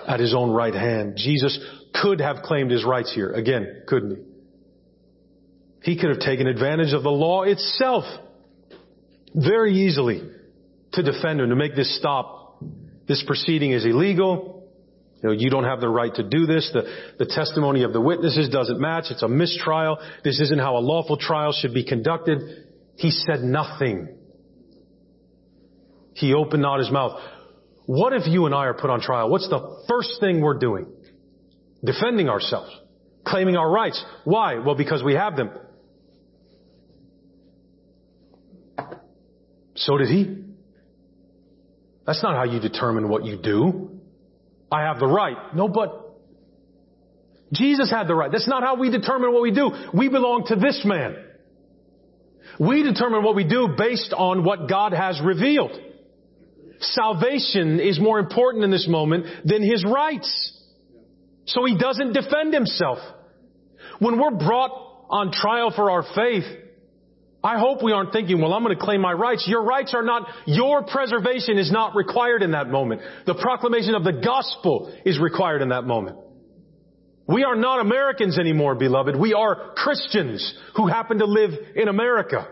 [0.07, 1.15] at his own right hand.
[1.17, 1.59] Jesus
[2.03, 3.31] could have claimed his rights here.
[3.33, 4.23] Again, couldn't he?
[5.93, 8.05] He could have taken advantage of the law itself
[9.35, 10.23] very easily
[10.93, 12.63] to defend him, to make this stop.
[13.07, 14.69] This proceeding is illegal.
[15.23, 16.71] You know, you don't have the right to do this.
[16.73, 16.83] The,
[17.19, 19.05] the testimony of the witnesses doesn't match.
[19.11, 19.99] It's a mistrial.
[20.25, 22.67] This isn't how a lawful trial should be conducted.
[22.97, 24.09] He said nothing.
[26.15, 27.21] He opened not his mouth.
[27.85, 29.31] What if you and I are put on trial?
[29.31, 30.87] What's the first thing we're doing?
[31.87, 32.70] Defending ourselves.
[33.25, 34.05] Claiming our rights.
[34.25, 34.59] Why?
[34.59, 35.51] Well, because we have them.
[39.77, 40.44] So did he.
[42.07, 44.01] That's not how you determine what you do.
[44.70, 45.55] I have the right.
[45.55, 46.16] No, but
[47.53, 48.33] Jesus had the right.
[48.33, 49.70] That's not how we determine what we do.
[49.94, 51.16] We belong to this man.
[52.59, 55.79] We determine what we do based on what God has revealed.
[56.81, 60.53] Salvation is more important in this moment than his rights.
[61.47, 62.99] So he doesn't defend himself.
[63.99, 64.71] When we're brought
[65.09, 66.45] on trial for our faith,
[67.43, 69.47] I hope we aren't thinking, well, I'm going to claim my rights.
[69.47, 73.03] Your rights are not, your preservation is not required in that moment.
[73.25, 76.19] The proclamation of the gospel is required in that moment.
[77.29, 79.17] We are not Americans anymore, beloved.
[79.17, 82.49] We are Christians who happen to live in America.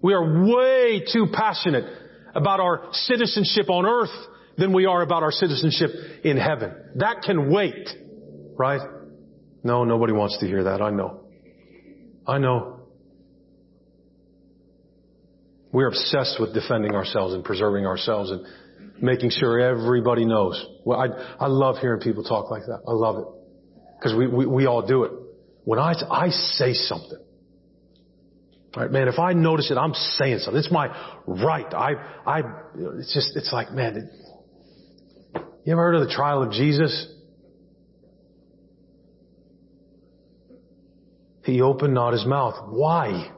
[0.00, 1.84] We are way too passionate
[2.34, 4.14] about our citizenship on earth
[4.58, 5.90] than we are about our citizenship
[6.24, 6.74] in heaven.
[6.96, 7.88] That can wait,
[8.56, 8.80] right?
[9.62, 10.82] No, nobody wants to hear that.
[10.82, 11.20] I know.
[12.26, 12.80] I know.
[15.70, 18.44] We're obsessed with defending ourselves and preserving ourselves and
[19.00, 20.64] making sure everybody knows.
[20.84, 22.80] Well, I, I love hearing people talk like that.
[22.86, 23.26] I love it.
[23.98, 25.12] Because we, we, we all do it.
[25.64, 27.18] When I, I say something,
[28.76, 30.58] right, man, if I notice it, I'm saying something.
[30.58, 30.88] It's my
[31.26, 31.72] right.
[31.74, 31.92] I,
[32.26, 32.42] I,
[32.98, 34.08] it's just, it's like, man,
[35.68, 37.06] you ever heard of the trial of Jesus?
[41.44, 42.54] He opened not his mouth.
[42.70, 43.30] Why?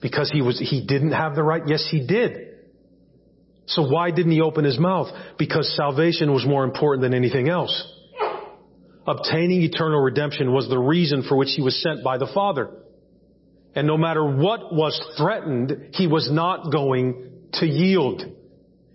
[0.00, 1.62] Because he was, he didn't have the right?
[1.66, 2.36] Yes, he did.
[3.66, 5.08] So why didn't he open his mouth?
[5.36, 7.82] Because salvation was more important than anything else.
[9.04, 12.70] Obtaining eternal redemption was the reason for which he was sent by the Father.
[13.74, 18.22] And no matter what was threatened, he was not going to yield.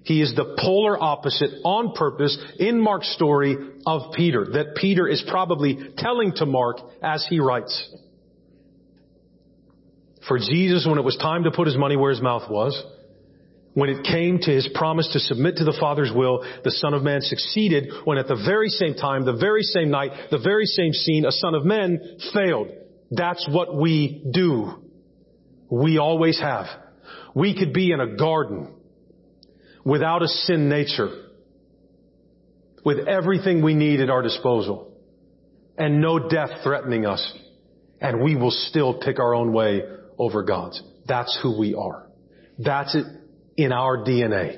[0.04, 5.24] He is the polar opposite on purpose in Mark's story of Peter, that Peter is
[5.28, 7.96] probably telling to Mark as he writes.
[10.28, 12.82] For Jesus, when it was time to put his money where his mouth was,
[13.74, 17.04] when it came to his promise to submit to the Father's will, the Son of
[17.04, 20.92] Man succeeded when at the very same time, the very same night, the very same
[20.92, 22.00] scene, a Son of Man
[22.34, 22.70] failed.
[23.12, 24.84] That's what we do.
[25.70, 26.66] We always have.
[27.36, 28.74] We could be in a garden
[29.84, 31.10] without a sin nature,
[32.84, 34.94] with everything we need at our disposal,
[35.78, 37.34] and no death threatening us,
[38.02, 39.82] and we will still pick our own way
[40.18, 40.82] over God's.
[41.08, 42.08] That's who we are.
[42.58, 43.06] That's it
[43.58, 44.58] in our DNA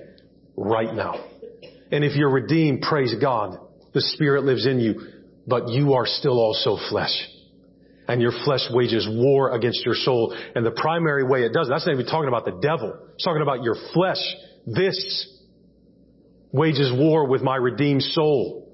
[0.57, 1.25] right now.
[1.91, 3.57] And if you're redeemed, praise God.
[3.93, 5.01] The Spirit lives in you,
[5.45, 7.11] but you are still also flesh.
[8.07, 10.35] And your flesh wages war against your soul.
[10.55, 12.93] And the primary way it does, that's not even talking about the devil.
[13.13, 14.21] It's talking about your flesh.
[14.65, 15.27] This
[16.51, 18.67] wages war with my redeemed soul.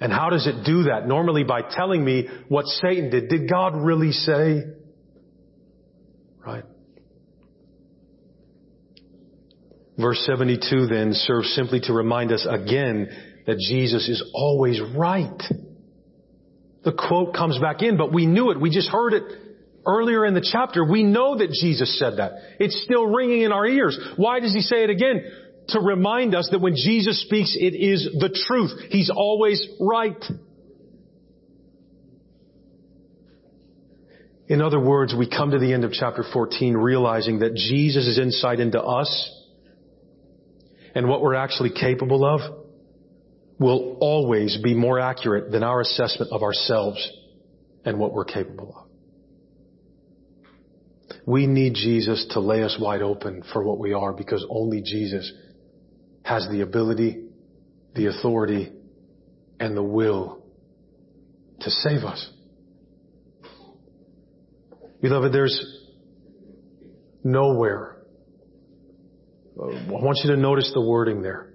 [0.00, 1.08] And how does it do that?
[1.08, 3.28] Normally by telling me what Satan did.
[3.28, 4.62] Did God really say?
[6.44, 6.64] Right?
[9.98, 13.08] Verse 72 then serves simply to remind us again
[13.46, 15.42] that Jesus is always right.
[16.84, 18.60] The quote comes back in, but we knew it.
[18.60, 19.22] We just heard it
[19.86, 20.84] earlier in the chapter.
[20.84, 22.32] We know that Jesus said that.
[22.58, 23.98] It's still ringing in our ears.
[24.16, 25.24] Why does he say it again?
[25.68, 28.70] to remind us that when Jesus speaks, it is the truth.
[28.90, 30.22] He's always right.
[34.48, 38.60] In other words, we come to the end of chapter 14 realizing that Jesus' insight
[38.60, 39.32] into us
[40.94, 42.40] and what we're actually capable of
[43.58, 47.10] will always be more accurate than our assessment of ourselves
[47.84, 48.85] and what we're capable of.
[51.26, 55.30] We need Jesus to lay us wide open for what we are because only Jesus
[56.22, 57.24] has the ability,
[57.94, 58.72] the authority,
[59.58, 60.44] and the will
[61.60, 62.30] to save us.
[65.02, 65.82] Beloved, there's
[67.24, 67.96] nowhere.
[69.60, 71.54] I want you to notice the wording there.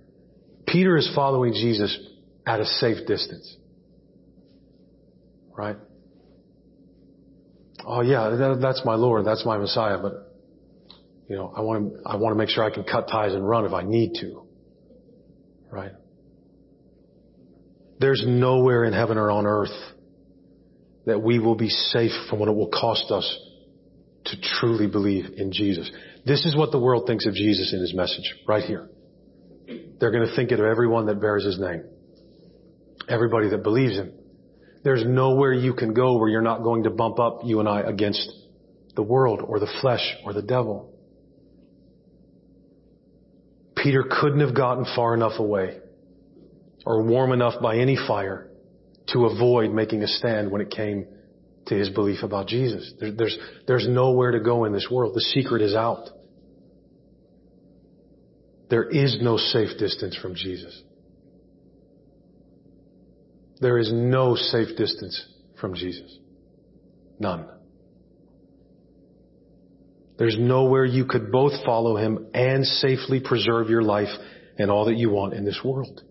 [0.67, 1.97] Peter is following Jesus
[2.45, 3.55] at a safe distance.
[5.57, 5.78] Right?
[7.86, 10.32] Oh yeah, that, that's my Lord, that's my Messiah, but
[11.27, 13.47] you know, I want to, I want to make sure I can cut ties and
[13.47, 14.43] run if I need to.
[15.71, 15.93] Right?
[17.99, 19.69] There's nowhere in heaven or on earth
[21.05, 23.39] that we will be safe from what it will cost us
[24.25, 25.89] to truly believe in Jesus.
[26.25, 28.89] This is what the world thinks of Jesus in his message, right here.
[29.99, 31.84] They're going to think it of everyone that bears his name.
[33.07, 34.13] Everybody that believes him.
[34.84, 37.82] There's nowhere you can go where you're not going to bump up you and I
[37.82, 38.32] against
[38.95, 40.91] the world or the flesh or the devil.
[43.75, 45.79] Peter couldn't have gotten far enough away
[46.86, 48.47] or warm enough by any fire
[49.07, 51.05] to avoid making a stand when it came
[51.67, 52.93] to his belief about Jesus.
[52.99, 55.15] There, there's, there's nowhere to go in this world.
[55.15, 56.09] The secret is out.
[58.69, 60.82] There is no safe distance from Jesus.
[63.62, 65.24] There is no safe distance
[65.59, 66.18] from Jesus.
[67.20, 67.47] None.
[70.18, 74.09] There's nowhere you could both follow him and safely preserve your life
[74.57, 76.01] and all that you want in this world.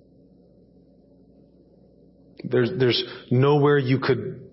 [2.43, 4.51] There's, there's nowhere you could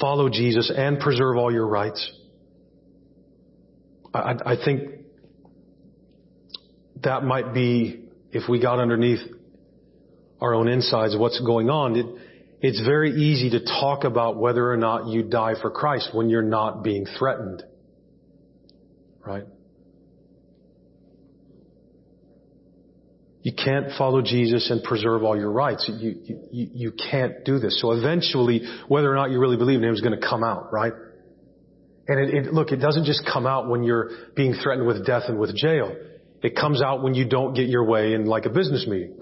[0.00, 2.10] follow Jesus and preserve all your rights.
[4.14, 4.90] I, I think
[7.02, 9.20] that might be, if we got underneath
[10.40, 12.06] our own insides of what's going on, it,
[12.60, 16.42] it's very easy to talk about whether or not you die for Christ when you're
[16.42, 17.62] not being threatened.
[19.24, 19.44] Right?
[23.42, 25.88] You can't follow Jesus and preserve all your rights.
[25.92, 26.16] You,
[26.50, 27.80] you, you can't do this.
[27.80, 30.72] So eventually, whether or not you really believe in Him is going to come out,
[30.72, 30.92] right?
[32.08, 35.24] And it, it, look, it doesn't just come out when you're being threatened with death
[35.28, 35.94] and with jail.
[36.42, 39.17] It comes out when you don't get your way in like a business meeting.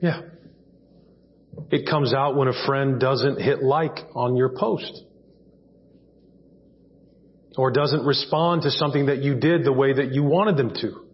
[0.00, 0.20] Yeah.
[1.70, 5.02] It comes out when a friend doesn't hit like on your post.
[7.56, 11.06] Or doesn't respond to something that you did the way that you wanted them to.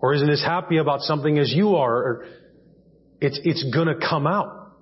[0.00, 2.26] Or isn't as happy about something as you are.
[3.20, 4.74] It's, it's gonna come out.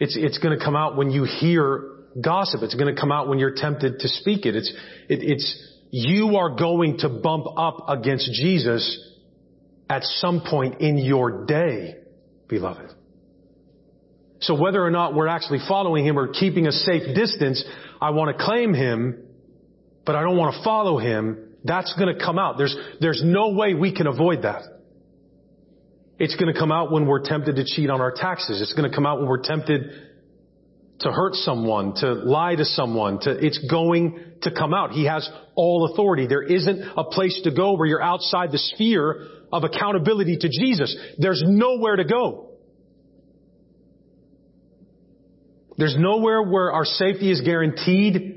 [0.00, 2.62] It's, it's gonna come out when you hear gossip.
[2.62, 4.56] It's gonna come out when you're tempted to speak it.
[4.56, 4.72] It's,
[5.08, 9.00] it, it's, you are going to bump up against Jesus
[9.88, 11.94] at some point in your day,
[12.48, 12.92] beloved.
[14.40, 17.64] So whether or not we're actually following Him or keeping a safe distance,
[18.00, 19.26] I want to claim Him
[20.06, 22.56] but I don't want to follow him, that's going to come out.
[22.56, 24.62] There's, there's no way we can avoid that.
[26.18, 28.62] It's going to come out when we're tempted to cheat on our taxes.
[28.62, 29.90] It's going to come out when we're tempted
[31.00, 34.92] to hurt someone, to lie to someone, to, it's going to come out.
[34.92, 36.26] He has all authority.
[36.26, 39.26] There isn't a place to go where you're outside the sphere
[39.56, 40.96] of accountability to Jesus.
[41.18, 42.50] There's nowhere to go.
[45.78, 48.36] There's nowhere where our safety is guaranteed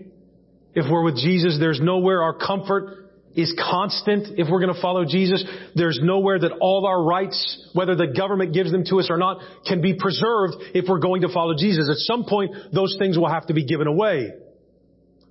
[0.74, 5.06] if we're with Jesus, there's nowhere our comfort is constant if we're going to follow
[5.06, 5.44] Jesus.
[5.76, 9.40] There's nowhere that all our rights, whether the government gives them to us or not,
[9.66, 11.90] can be preserved if we're going to follow Jesus.
[11.90, 14.32] At some point, those things will have to be given away.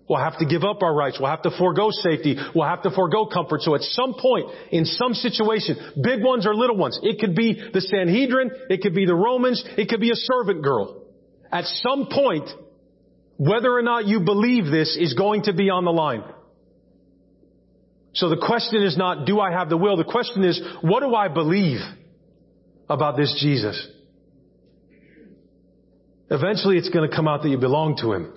[0.08, 1.18] We'll have to give up our rights.
[1.20, 2.36] We'll have to forego safety.
[2.54, 3.60] We'll have to forego comfort.
[3.60, 7.52] So at some point, in some situation, big ones or little ones, it could be
[7.72, 11.02] the Sanhedrin, it could be the Romans, it could be a servant girl.
[11.52, 12.48] At some point,
[13.36, 16.24] whether or not you believe this is going to be on the line.
[18.14, 19.96] So the question is not, do I have the will?
[19.96, 21.80] The question is, what do I believe
[22.88, 23.86] about this Jesus?
[26.30, 28.32] Eventually it's going to come out that you belong to Him.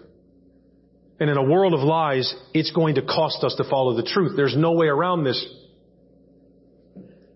[1.21, 4.33] And in a world of lies, it's going to cost us to follow the truth.
[4.35, 5.39] There's no way around this.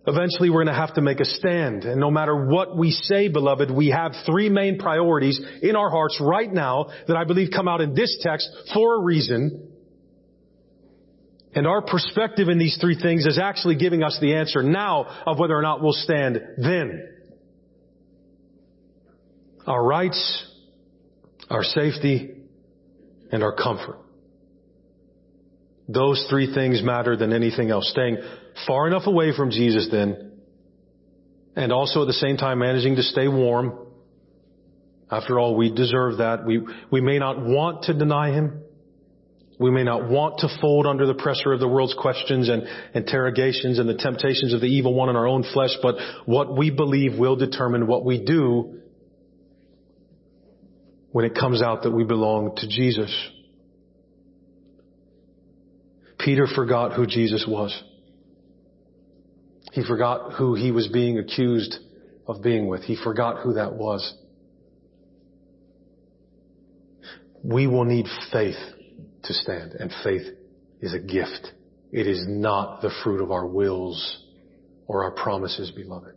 [0.08, 1.84] Eventually we're going to have to make a stand.
[1.84, 6.20] And no matter what we say, beloved, we have three main priorities in our hearts
[6.20, 9.72] right now that I believe come out in this text for a reason.
[11.54, 15.38] And our perspective in these three things is actually giving us the answer now of
[15.38, 17.08] whether or not we'll stand then.
[19.68, 20.52] Our rights,
[21.52, 22.35] our safety,
[23.32, 23.98] and our comfort.
[25.88, 27.90] Those three things matter than anything else.
[27.90, 28.18] Staying
[28.68, 30.32] far enough away from Jesus then,
[31.56, 33.80] and also at the same time managing to stay warm.
[35.12, 36.46] After all, we deserve that.
[36.46, 38.64] We, we may not want to deny Him.
[39.60, 42.64] We may not want to fold under the pressure of the world's questions and
[42.94, 45.96] interrogations and the temptations of the evil one in our own flesh, but
[46.26, 48.82] what we believe will determine what we do
[51.16, 53.10] when it comes out that we belong to Jesus.
[56.20, 57.74] Peter forgot who Jesus was.
[59.72, 61.78] He forgot who he was being accused
[62.28, 62.84] of being with.
[62.84, 64.14] He forgot who that was.
[67.46, 68.60] We will need faith
[69.24, 70.28] to stand, and faith
[70.82, 71.54] is a gift.
[71.94, 74.22] It is not the fruit of our wills
[74.86, 76.15] or our promises, beloved.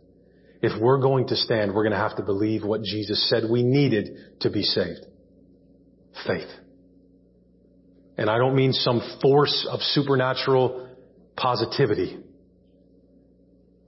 [0.61, 3.63] If we're going to stand, we're going to have to believe what Jesus said we
[3.63, 5.05] needed to be saved.
[6.27, 6.49] Faith.
[8.17, 10.89] And I don't mean some force of supernatural
[11.37, 12.19] positivity.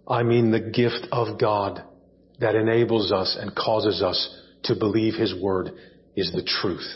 [0.07, 1.83] I mean the gift of God
[2.39, 5.71] that enables us and causes us to believe His Word
[6.15, 6.87] is the truth.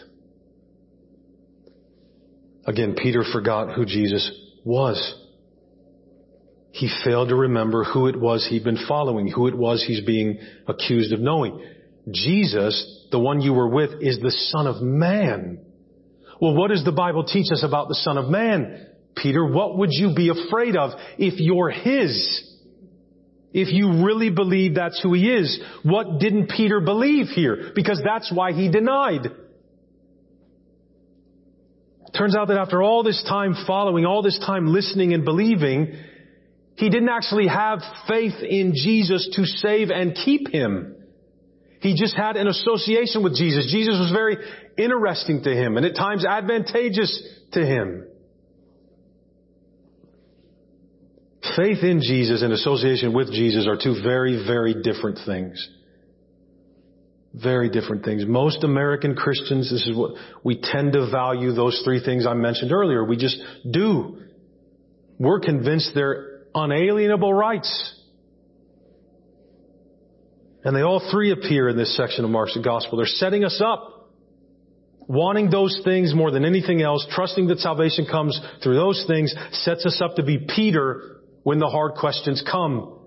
[2.66, 4.32] Again, Peter forgot who Jesus
[4.64, 5.25] was.
[6.76, 10.40] He failed to remember who it was he'd been following, who it was he's being
[10.68, 11.66] accused of knowing.
[12.12, 15.60] Jesus, the one you were with, is the Son of Man.
[16.42, 18.88] Well, what does the Bible teach us about the Son of Man?
[19.16, 22.44] Peter, what would you be afraid of if you're His?
[23.54, 27.72] If you really believe that's who He is, what didn't Peter believe here?
[27.74, 29.30] Because that's why he denied.
[32.18, 35.96] Turns out that after all this time following, all this time listening and believing,
[36.76, 40.96] he didn't actually have faith in Jesus to save and keep him.
[41.80, 43.72] He just had an association with Jesus.
[43.72, 44.38] Jesus was very
[44.78, 47.24] interesting to him and at times advantageous
[47.54, 48.06] to him.
[51.56, 55.70] Faith in Jesus and association with Jesus are two very, very different things.
[57.34, 58.26] Very different things.
[58.26, 62.72] Most American Christians, this is what we tend to value those three things I mentioned
[62.72, 63.06] earlier.
[63.06, 63.38] We just
[63.70, 64.22] do.
[65.20, 67.94] We're convinced they're unalienable rights.
[70.64, 72.98] And they all three appear in this section of Mark's gospel.
[72.98, 73.92] They're setting us up.
[75.08, 79.86] Wanting those things more than anything else, trusting that salvation comes through those things, sets
[79.86, 82.98] us up to be Peter when the hard questions come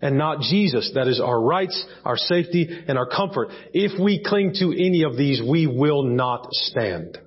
[0.00, 0.92] and not Jesus.
[0.94, 3.50] That is our rights, our safety, and our comfort.
[3.74, 7.18] If we cling to any of these, we will not stand.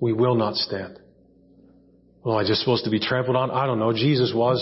[0.00, 0.98] We will not stand.
[2.26, 3.52] Well, I just supposed to be trampled on?
[3.52, 3.92] I don't know.
[3.92, 4.58] Jesus was.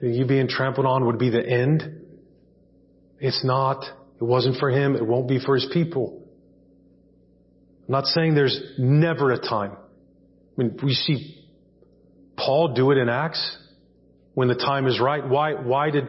[0.00, 1.82] You being trampled on would be the end.
[3.20, 3.84] It's not.
[3.84, 4.96] It wasn't for him.
[4.96, 6.26] It won't be for his people.
[7.86, 9.72] I'm not saying there's never a time.
[9.72, 11.44] I mean, we see
[12.34, 13.58] Paul do it in Acts
[14.32, 15.28] when the time is right.
[15.28, 16.04] Why, why did,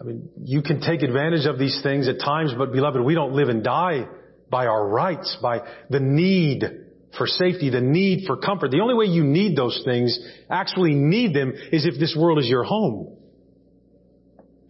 [0.00, 3.32] I mean, you can take advantage of these things at times, but beloved, we don't
[3.32, 4.06] live and die
[4.48, 6.79] by our rights, by the need
[7.16, 8.70] for safety, the need for comfort.
[8.70, 12.48] The only way you need those things, actually need them, is if this world is
[12.48, 13.16] your home.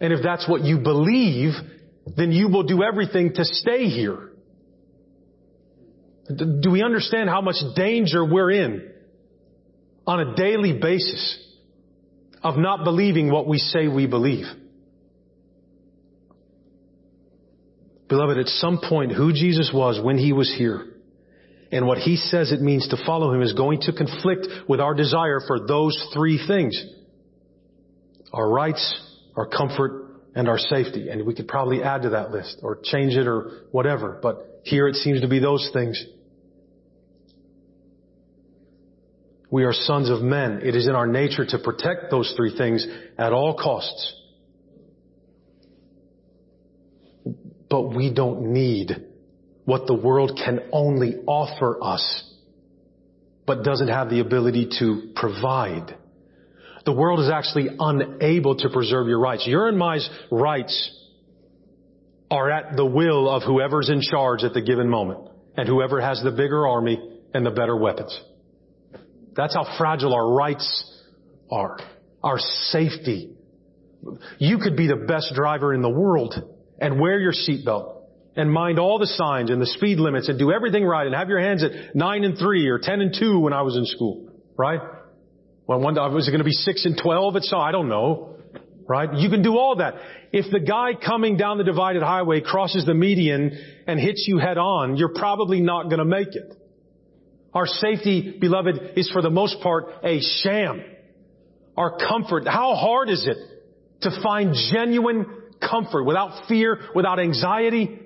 [0.00, 1.52] And if that's what you believe,
[2.16, 4.30] then you will do everything to stay here.
[6.28, 8.90] Do we understand how much danger we're in?
[10.10, 11.38] on a daily basis
[12.42, 14.46] of not believing what we say we believe.
[18.08, 20.86] Beloved, at some point, who Jesus was when he was here
[21.72, 24.94] and what he says it means to follow him is going to conflict with our
[24.94, 26.82] desire for those three things.
[28.32, 29.00] Our rights,
[29.36, 31.08] our comfort, and our safety.
[31.08, 34.18] And we could probably add to that list or change it or whatever.
[34.20, 36.04] But here it seems to be those things.
[39.48, 40.60] We are sons of men.
[40.62, 42.86] It is in our nature to protect those three things
[43.18, 44.14] at all costs.
[47.68, 49.09] But we don't need
[49.70, 52.24] what the world can only offer us,
[53.46, 55.96] but doesn't have the ability to provide.
[56.84, 59.46] The world is actually unable to preserve your rights.
[59.46, 60.74] Your and my rights
[62.32, 65.20] are at the will of whoever's in charge at the given moment
[65.56, 66.98] and whoever has the bigger army
[67.32, 68.20] and the better weapons.
[69.36, 71.00] That's how fragile our rights
[71.48, 71.78] are.
[72.24, 73.36] Our safety.
[74.38, 76.34] You could be the best driver in the world
[76.80, 77.99] and wear your seatbelt
[78.36, 81.28] and mind all the signs and the speed limits and do everything right and have
[81.28, 84.30] your hands at 9 and 3 or 10 and 2 when I was in school,
[84.56, 84.80] right?
[85.66, 88.36] When one, was it going to be 6 and 12 at some, I don't know,
[88.88, 89.12] right?
[89.14, 89.94] You can do all that.
[90.32, 94.58] If the guy coming down the divided highway crosses the median and hits you head
[94.58, 96.56] on, you're probably not going to make it.
[97.52, 100.84] Our safety, beloved, is for the most part a sham.
[101.76, 103.38] Our comfort, how hard is it
[104.02, 105.26] to find genuine
[105.60, 107.98] comfort without fear, without anxiety?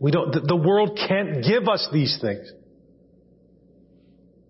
[0.00, 2.50] We don't, the world can't give us these things.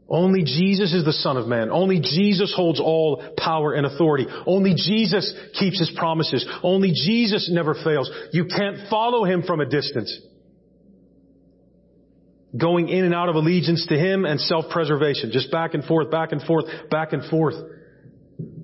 [0.08, 1.70] Only Jesus is the Son of Man.
[1.70, 4.26] Only Jesus holds all power and authority.
[4.46, 6.44] Only Jesus keeps His promises.
[6.62, 8.10] Only Jesus never fails.
[8.32, 10.16] You can't follow Him from a distance.
[12.56, 15.30] Going in and out of allegiance to Him and self-preservation.
[15.32, 17.54] Just back and forth, back and forth, back and forth.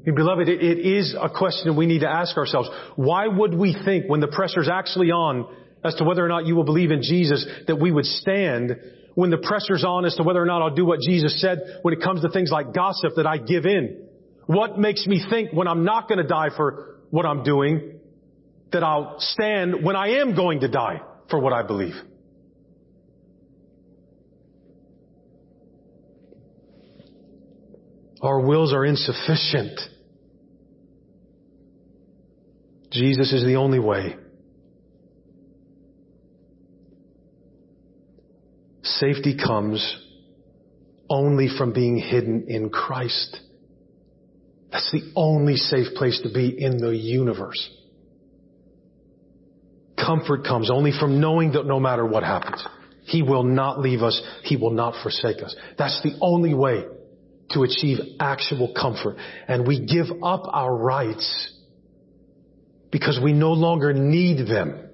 [0.04, 2.68] Beloved, it, is a question we need to ask ourselves.
[2.96, 5.46] Why would we think when the pressure's actually on
[5.84, 8.76] as to whether or not you will believe in Jesus that we would stand
[9.14, 11.94] when the pressure's on as to whether or not I'll do what Jesus said when
[11.94, 14.06] it comes to things like gossip that I give in?
[14.46, 17.98] What makes me think when I'm not going to die for what I'm doing
[18.72, 21.00] that I'll stand when I am going to die
[21.30, 21.94] for what I believe?
[28.20, 29.78] Our wills are insufficient.
[32.90, 34.16] Jesus is the only way.
[38.98, 39.96] Safety comes
[41.08, 43.38] only from being hidden in Christ.
[44.72, 47.70] That's the only safe place to be in the universe.
[49.96, 52.64] Comfort comes only from knowing that no matter what happens,
[53.04, 54.20] He will not leave us.
[54.42, 55.54] He will not forsake us.
[55.78, 56.84] That's the only way
[57.50, 59.16] to achieve actual comfort.
[59.48, 61.52] And we give up our rights
[62.90, 64.85] because we no longer need them.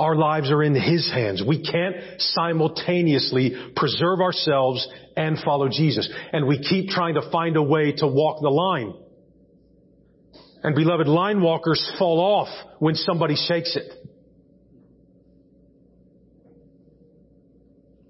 [0.00, 1.42] Our lives are in His hands.
[1.46, 6.10] We can't simultaneously preserve ourselves and follow Jesus.
[6.32, 8.94] And we keep trying to find a way to walk the line.
[10.62, 12.48] And beloved, line walkers fall off
[12.78, 13.92] when somebody shakes it.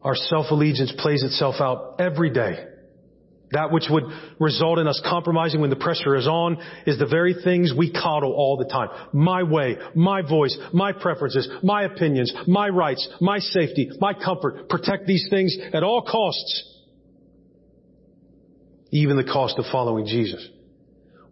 [0.03, 2.67] Our self-allegiance plays itself out every day.
[3.53, 4.05] That which would
[4.39, 8.33] result in us compromising when the pressure is on is the very things we coddle
[8.33, 8.89] all the time.
[9.13, 14.69] My way, my voice, my preferences, my opinions, my rights, my safety, my comfort.
[14.69, 16.65] Protect these things at all costs.
[18.93, 20.47] Even the cost of following Jesus.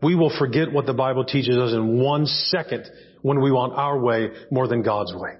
[0.02, 2.84] We will forget what the Bible teaches us in one second
[3.22, 5.34] when we want our way more than God's way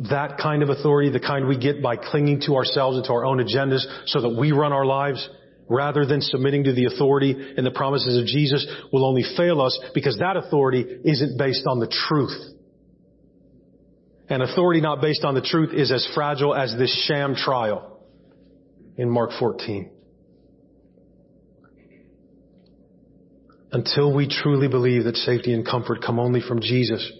[0.00, 3.24] that kind of authority, the kind we get by clinging to ourselves and to our
[3.24, 5.26] own agendas so that we run our lives
[5.68, 9.78] rather than submitting to the authority and the promises of Jesus will only fail us
[9.94, 12.36] because that authority isn't based on the truth.
[14.28, 18.00] And authority not based on the truth is as fragile as this sham trial
[18.96, 19.90] in Mark 14.
[23.72, 27.12] Until we truly believe that safety and comfort come only from Jesus,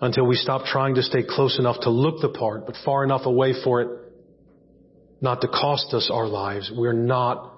[0.00, 3.26] until we stop trying to stay close enough to look the part, but far enough
[3.26, 3.88] away for it
[5.20, 6.72] not to cost us our lives.
[6.74, 7.52] We're not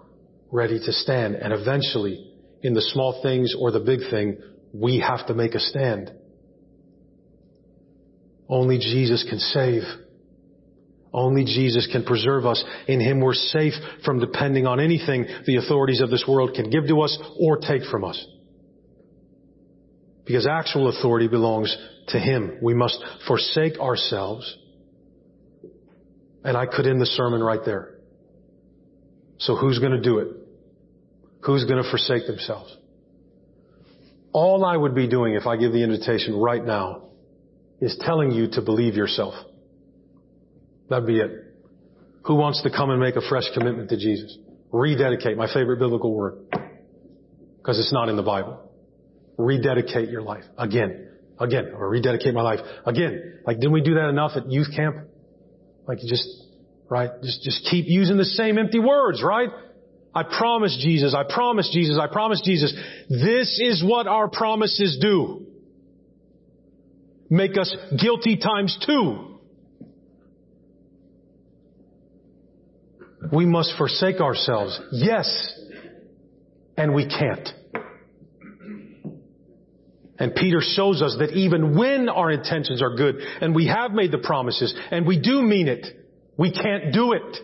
[0.50, 1.36] ready to stand.
[1.36, 2.32] And eventually,
[2.62, 4.38] in the small things or the big thing,
[4.72, 6.12] we have to make a stand.
[8.48, 9.82] Only Jesus can save.
[11.12, 12.62] Only Jesus can preserve us.
[12.88, 13.74] In Him we're safe
[14.04, 17.84] from depending on anything the authorities of this world can give to us or take
[17.90, 18.26] from us.
[20.24, 21.76] Because actual authority belongs
[22.08, 22.58] to Him.
[22.62, 24.56] We must forsake ourselves.
[26.44, 27.98] And I could end the sermon right there.
[29.38, 30.28] So who's going to do it?
[31.44, 32.76] Who's going to forsake themselves?
[34.32, 37.08] All I would be doing if I give the invitation right now
[37.80, 39.34] is telling you to believe yourself.
[40.88, 41.30] That'd be it.
[42.24, 44.36] Who wants to come and make a fresh commitment to Jesus?
[44.70, 46.38] Rededicate, my favorite biblical word.
[47.58, 48.72] Because it's not in the Bible
[49.38, 53.40] rededicate your life again, again, or rededicate my life again.
[53.46, 54.96] Like, didn't we do that enough at youth camp?
[55.86, 56.28] Like, just,
[56.88, 57.10] right?
[57.22, 59.48] Just, just keep using the same empty words, right?
[60.14, 62.72] I promise Jesus, I promise Jesus, I promise Jesus.
[63.08, 65.46] This is what our promises do.
[67.30, 69.38] Make us guilty times two.
[73.32, 74.78] We must forsake ourselves.
[74.90, 75.54] Yes.
[76.76, 77.48] And we can't.
[80.18, 84.12] And Peter shows us that even when our intentions are good and we have made
[84.12, 85.86] the promises and we do mean it,
[86.36, 87.38] we can't do it.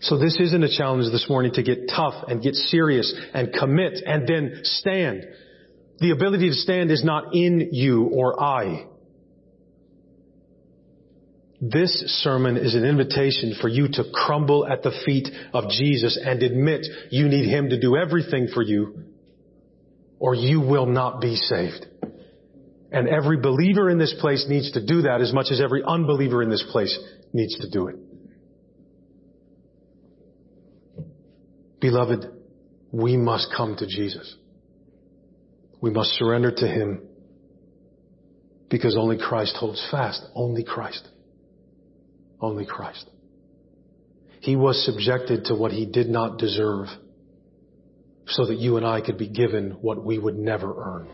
[0.00, 4.02] So this isn't a challenge this morning to get tough and get serious and commit
[4.06, 5.24] and then stand.
[5.98, 8.86] The ability to stand is not in you or I.
[11.60, 16.42] This sermon is an invitation for you to crumble at the feet of Jesus and
[16.42, 19.04] admit you need Him to do everything for you
[20.24, 21.84] or you will not be saved.
[22.90, 26.42] And every believer in this place needs to do that as much as every unbeliever
[26.42, 26.98] in this place
[27.34, 27.96] needs to do it.
[31.78, 32.24] Beloved,
[32.90, 34.34] we must come to Jesus.
[35.82, 37.02] We must surrender to Him
[38.70, 40.24] because only Christ holds fast.
[40.34, 41.06] Only Christ.
[42.40, 43.10] Only Christ.
[44.40, 46.86] He was subjected to what He did not deserve
[48.26, 51.08] so that you and I could be given what we would never earn.